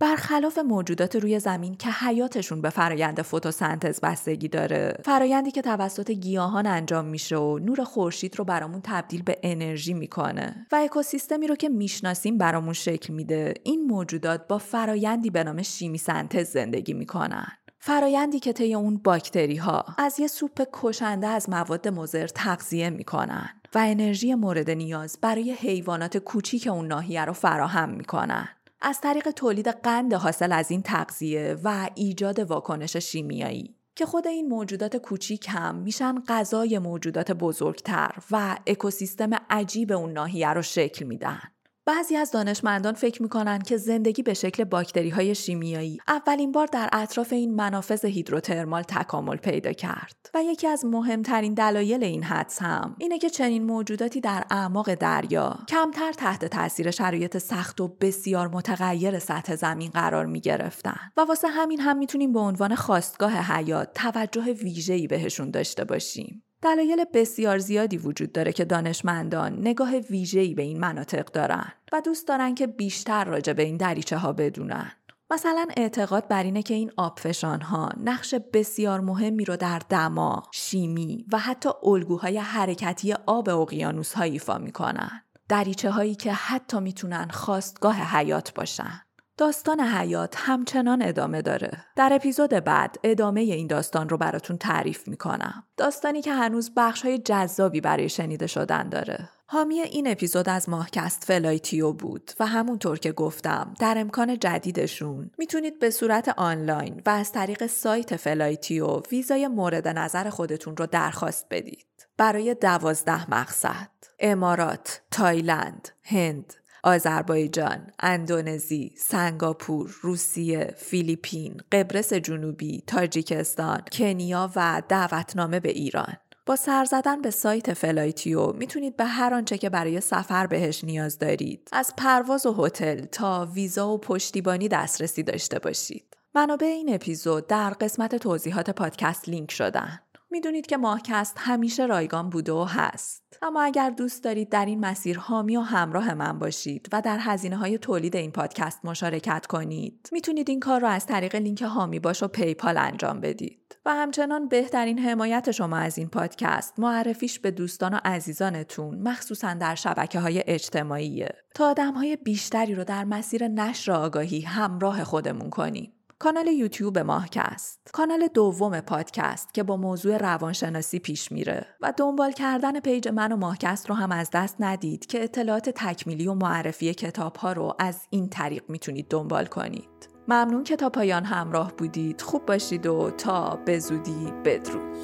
برخلاف 0.00 0.58
موجودات 0.58 1.16
روی 1.16 1.38
زمین 1.38 1.74
که 1.74 1.90
حیاتشون 1.90 2.60
به 2.60 2.70
فرایند 2.70 3.22
فتوسنتز 3.22 4.00
بستگی 4.00 4.48
داره. 4.48 4.98
فرایندی 5.04 5.50
که 5.50 5.62
توسط 5.62 6.10
گیاهان 6.10 6.66
انجام 6.66 7.04
میشه 7.04 7.36
و 7.36 7.58
نور 7.58 7.84
خورشید 7.84 8.38
رو 8.38 8.44
برامون 8.44 8.80
تبدیل 8.84 9.22
به 9.22 9.38
انرژی 9.42 9.94
می‌کنه. 9.94 10.66
و 10.72 10.76
اکوسیستمی 10.76 11.46
رو 11.46 11.56
که 11.56 11.68
می‌شناسیم 11.68 12.38
برامون 12.38 12.72
شکل 12.72 13.12
میده. 13.12 13.54
این 13.62 13.86
موجودات 13.86 14.48
با 14.48 14.58
فرایندی 14.58 15.30
به 15.30 15.44
نام 15.44 15.62
شیمی 15.62 15.98
سنتز 15.98 16.50
زندگی 16.50 16.94
می‌کنن. 16.94 17.46
فرایندی 17.78 18.40
که 18.40 18.52
طی 18.52 18.74
اون 18.74 18.96
باکتری 18.96 19.56
ها 19.56 19.84
از 19.98 20.20
یه 20.20 20.26
سوپ 20.26 20.66
کشنده 20.72 21.26
از 21.26 21.50
مواد 21.50 21.88
مضر 21.88 22.26
تغذیه 22.26 22.90
می‌کنن 22.90 23.48
و 23.74 23.78
انرژی 23.78 24.34
مورد 24.34 24.70
نیاز 24.70 25.18
برای 25.22 25.52
حیوانات 25.52 26.18
کوچیک 26.18 26.66
اون 26.66 26.86
ناحیه 26.86 27.24
رو 27.24 27.32
فراهم 27.32 27.90
می‌کنن. 27.90 28.48
از 28.86 29.00
طریق 29.00 29.30
تولید 29.30 29.68
قند 29.68 30.14
حاصل 30.14 30.52
از 30.52 30.70
این 30.70 30.82
تغذیه 30.82 31.56
و 31.64 31.90
ایجاد 31.94 32.38
واکنش 32.38 32.96
شیمیایی 32.96 33.76
که 33.96 34.06
خود 34.06 34.26
این 34.26 34.48
موجودات 34.48 34.96
کوچیک 34.96 35.46
هم 35.48 35.74
میشن 35.74 36.14
غذای 36.28 36.78
موجودات 36.78 37.32
بزرگتر 37.32 38.10
و 38.30 38.56
اکوسیستم 38.66 39.30
عجیب 39.50 39.92
اون 39.92 40.12
ناحیه 40.12 40.48
رو 40.48 40.62
شکل 40.62 41.04
میدن. 41.04 41.53
بعضی 41.86 42.16
از 42.16 42.30
دانشمندان 42.30 42.94
فکر 42.94 43.22
می‌کنن 43.22 43.58
که 43.58 43.76
زندگی 43.76 44.22
به 44.22 44.34
شکل 44.34 44.64
باکتری 44.64 45.10
های 45.10 45.34
شیمیایی 45.34 45.98
اولین 46.08 46.52
بار 46.52 46.66
در 46.66 46.88
اطراف 46.92 47.32
این 47.32 47.54
منافذ 47.54 48.04
هیدروترمال 48.04 48.82
تکامل 48.82 49.36
پیدا 49.36 49.72
کرد. 49.72 50.30
و 50.34 50.42
یکی 50.42 50.66
از 50.66 50.84
مهمترین 50.84 51.54
دلایل 51.54 52.04
این 52.04 52.22
حدس 52.22 52.62
هم 52.62 52.96
اینه 52.98 53.18
که 53.18 53.30
چنین 53.30 53.64
موجوداتی 53.64 54.20
در 54.20 54.44
اعماق 54.50 54.94
دریا 54.94 55.58
کمتر 55.68 56.12
تحت 56.12 56.44
تاثیر 56.44 56.90
شرایط 56.90 57.38
سخت 57.38 57.80
و 57.80 57.88
بسیار 57.88 58.48
متغیر 58.48 59.18
سطح 59.18 59.56
زمین 59.56 59.90
قرار 59.90 60.26
می 60.26 60.40
گرفتن 60.40 61.00
و 61.16 61.20
واسه 61.20 61.48
همین 61.48 61.80
هم 61.80 61.98
می‌تونیم 61.98 62.32
به 62.32 62.40
عنوان 62.40 62.74
خواستگاه 62.74 63.32
حیات 63.32 63.92
توجه 63.94 64.42
ویژه‌ای 64.42 65.06
بهشون 65.06 65.50
داشته 65.50 65.84
باشیم. 65.84 66.42
دلایل 66.64 67.04
بسیار 67.14 67.58
زیادی 67.58 67.98
وجود 67.98 68.32
داره 68.32 68.52
که 68.52 68.64
دانشمندان 68.64 69.58
نگاه 69.58 69.96
ویژه‌ای 69.96 70.54
به 70.54 70.62
این 70.62 70.80
مناطق 70.80 71.24
دارن 71.24 71.72
و 71.92 72.00
دوست 72.00 72.28
دارن 72.28 72.54
که 72.54 72.66
بیشتر 72.66 73.24
راجع 73.24 73.52
به 73.52 73.62
این 73.62 73.76
دریچه 73.76 74.16
ها 74.16 74.32
بدونن. 74.32 74.92
مثلا 75.30 75.66
اعتقاد 75.76 76.28
بر 76.28 76.42
اینه 76.42 76.62
که 76.62 76.74
این 76.74 76.90
آبفشان 76.96 77.60
ها 77.60 77.90
نقش 78.04 78.34
بسیار 78.52 79.00
مهمی 79.00 79.44
رو 79.44 79.56
در 79.56 79.82
دما، 79.88 80.42
شیمی 80.52 81.26
و 81.32 81.38
حتی 81.38 81.68
الگوهای 81.82 82.38
حرکتی 82.38 83.12
آب 83.12 83.48
اقیانوس 83.48 84.12
ها 84.12 84.22
ایفا 84.22 84.58
می‌کنن. 84.58 85.10
دریچه 85.48 85.90
هایی 85.90 86.14
که 86.14 86.32
حتی 86.32 86.80
می‌تونن 86.80 87.28
خاستگاه 87.30 87.96
حیات 87.96 88.54
باشن. 88.54 89.00
داستان 89.36 89.80
حیات 89.80 90.34
همچنان 90.38 91.02
ادامه 91.02 91.42
داره. 91.42 91.84
در 91.96 92.10
اپیزود 92.12 92.50
بعد 92.50 92.96
ادامه 93.04 93.40
این 93.40 93.66
داستان 93.66 94.08
رو 94.08 94.16
براتون 94.16 94.56
تعریف 94.56 95.08
می‌کنم. 95.08 95.64
داستانی 95.76 96.22
که 96.22 96.32
هنوز 96.32 96.72
بخش 96.76 97.02
های 97.02 97.18
جذابی 97.18 97.80
برای 97.80 98.08
شنیده 98.08 98.46
شدن 98.46 98.88
داره. 98.88 99.28
حامی 99.46 99.80
این 99.80 100.06
اپیزود 100.06 100.48
از 100.48 100.68
ماهکست 100.68 101.24
فلایتیو 101.24 101.92
بود 101.92 102.30
و 102.40 102.46
همونطور 102.46 102.98
که 102.98 103.12
گفتم 103.12 103.74
در 103.80 103.98
امکان 103.98 104.38
جدیدشون 104.38 105.30
می‌تونید 105.38 105.78
به 105.78 105.90
صورت 105.90 106.28
آنلاین 106.28 107.02
و 107.06 107.10
از 107.10 107.32
طریق 107.32 107.66
سایت 107.66 108.16
فلایتیو 108.16 109.00
ویزای 109.12 109.48
مورد 109.48 109.88
نظر 109.88 110.30
خودتون 110.30 110.76
رو 110.76 110.86
درخواست 110.86 111.46
بدید. 111.50 111.86
برای 112.16 112.54
دوازده 112.54 113.30
مقصد 113.30 113.90
امارات، 114.18 115.02
تایلند، 115.10 115.88
هند، 116.02 116.54
آذربایجان، 116.84 117.86
اندونزی، 118.00 118.94
سنگاپور، 118.96 119.94
روسیه، 120.00 120.74
فیلیپین، 120.76 121.56
قبرس 121.72 122.12
جنوبی، 122.12 122.82
تاجیکستان، 122.86 123.82
کنیا 123.92 124.50
و 124.56 124.82
دعوتنامه 124.88 125.60
به 125.60 125.70
ایران. 125.70 126.14
با 126.46 126.56
سر 126.56 126.84
زدن 126.84 127.22
به 127.22 127.30
سایت 127.30 127.74
فلایتیو 127.74 128.52
می‌تونید 128.52 128.96
به 128.96 129.04
هر 129.04 129.34
آنچه 129.34 129.58
که 129.58 129.70
برای 129.70 130.00
سفر 130.00 130.46
بهش 130.46 130.84
نیاز 130.84 131.18
دارید 131.18 131.68
از 131.72 131.92
پرواز 131.96 132.46
و 132.46 132.64
هتل 132.64 133.04
تا 133.04 133.48
ویزا 133.54 133.88
و 133.88 133.98
پشتیبانی 133.98 134.68
دسترسی 134.68 135.22
داشته 135.22 135.58
باشید. 135.58 136.16
منابع 136.34 136.66
این 136.66 136.94
اپیزود 136.94 137.46
در 137.46 137.70
قسمت 137.70 138.14
توضیحات 138.14 138.70
پادکست 138.70 139.28
لینک 139.28 139.50
شدن. 139.50 140.00
می‌دونید 140.34 140.66
که 140.66 140.76
ماهکست 140.76 141.36
همیشه 141.38 141.86
رایگان 141.86 142.30
بوده 142.30 142.52
و 142.52 142.64
هست. 142.64 143.38
اما 143.42 143.62
اگر 143.62 143.90
دوست 143.90 144.24
دارید 144.24 144.48
در 144.48 144.66
این 144.66 144.80
مسیر 144.80 145.18
حامی 145.18 145.56
و 145.56 145.60
همراه 145.60 146.14
من 146.14 146.38
باشید 146.38 146.88
و 146.92 147.00
در 147.00 147.18
هزینه 147.20 147.56
های 147.56 147.78
تولید 147.78 148.16
این 148.16 148.30
پادکست 148.30 148.84
مشارکت 148.84 149.46
کنید 149.46 150.08
می‌تونید 150.12 150.50
این 150.50 150.60
کار 150.60 150.80
رو 150.80 150.86
از 150.86 151.06
طریق 151.06 151.34
لینک 151.34 151.62
حامی 151.62 151.98
باش 151.98 152.22
و 152.22 152.28
پیپال 152.28 152.76
انجام 152.76 153.20
بدید. 153.20 153.76
و 153.86 153.94
همچنان 153.94 154.48
بهترین 154.48 154.98
حمایت 154.98 155.50
شما 155.50 155.76
از 155.76 155.98
این 155.98 156.08
پادکست 156.08 156.78
معرفیش 156.78 157.38
به 157.38 157.50
دوستان 157.50 157.94
و 157.94 157.98
عزیزانتون 158.04 158.98
مخصوصا 158.98 159.54
در 159.54 159.74
شبکه 159.74 160.20
های 160.20 160.44
اجتماعیه. 160.46 161.28
تا 161.54 161.70
آدم 161.70 161.94
های 161.94 162.16
بیشتری 162.16 162.74
رو 162.74 162.84
در 162.84 163.04
مسیر 163.04 163.48
نشر 163.48 163.92
آگاهی 163.92 164.40
همراه 164.40 165.04
خودمون 165.04 165.50
کنیم 165.50 165.92
کانال 166.18 166.46
یوتیوب 166.46 166.98
ماهکست. 166.98 167.80
کانال 167.92 168.28
دوم 168.34 168.80
پادکست 168.80 169.54
که 169.54 169.62
با 169.62 169.76
موضوع 169.76 170.16
روانشناسی 170.16 170.98
پیش 170.98 171.32
میره 171.32 171.66
و 171.80 171.92
دنبال 171.96 172.32
کردن 172.32 172.80
پیج 172.80 173.08
من 173.08 173.32
و 173.32 173.36
ماهکست 173.36 173.88
رو 173.88 173.94
هم 173.94 174.12
از 174.12 174.30
دست 174.32 174.56
ندید 174.60 175.06
که 175.06 175.24
اطلاعات 175.24 175.70
تکمیلی 175.70 176.26
و 176.26 176.34
معرفی 176.34 176.94
کتاب 176.94 177.36
ها 177.36 177.52
رو 177.52 177.74
از 177.78 178.06
این 178.10 178.28
طریق 178.28 178.62
می‌تونید 178.68 179.08
دنبال 179.08 179.46
کنید. 179.46 180.08
ممنون 180.28 180.64
که 180.64 180.76
تا 180.76 180.90
پایان 180.90 181.24
همراه 181.24 181.72
بودید. 181.72 182.20
خوب 182.20 182.46
باشید 182.46 182.86
و 182.86 183.10
تا 183.10 183.56
به 183.64 183.78
زودی 183.78 184.32
بدرود. 184.44 184.94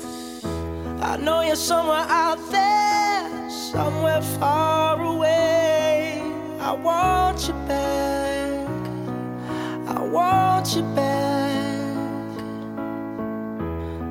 I 6.63 6.75
want 6.75 7.49
you 7.49 7.55
back. 7.67 8.10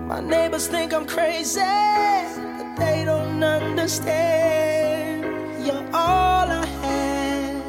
My 0.07 0.21
neighbors 0.21 0.67
think 0.67 0.93
I'm 0.93 1.05
crazy, 1.05 1.59
but 1.59 2.75
they 2.77 3.03
don't 3.05 3.43
understand. 3.43 5.25
You're 5.65 5.85
all 5.93 6.47
I 6.49 6.65
had. 6.81 7.63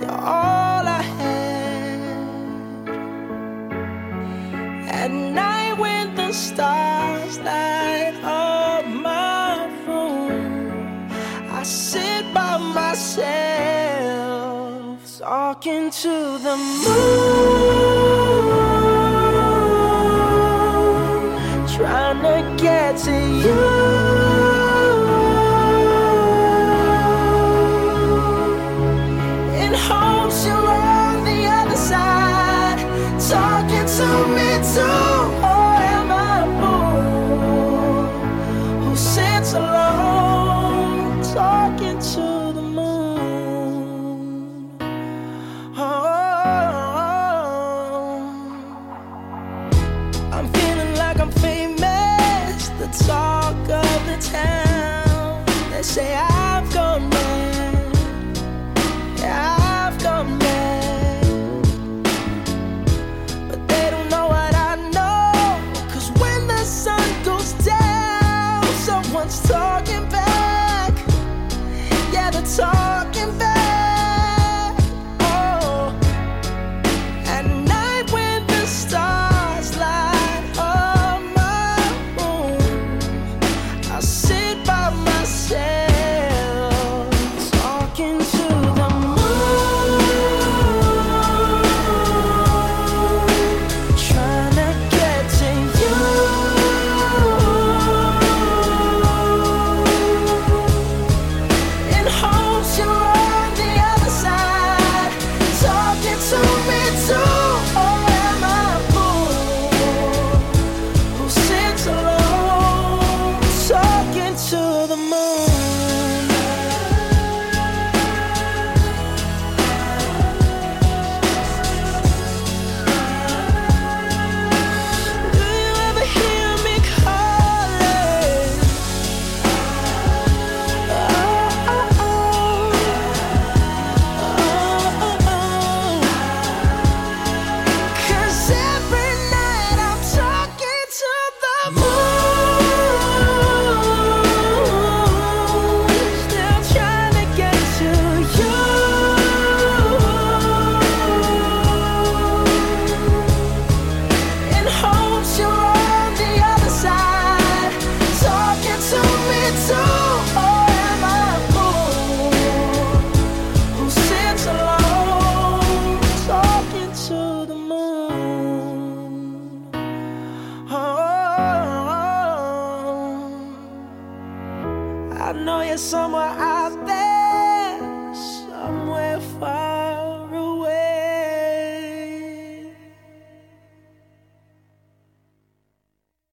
You're 0.00 0.10
all 0.10 0.86
I 1.00 1.02
had. 1.18 2.88
At 4.88 5.10
night 5.12 5.78
when 5.78 6.14
the 6.16 6.32
stars 6.32 7.15
talking 15.28 15.90
to 15.90 16.38
the 16.38 16.56
moon, 16.56 16.86
trying 21.66 22.22
to 22.22 22.62
get 22.62 22.96
to 22.96 23.10
you. 23.10 23.75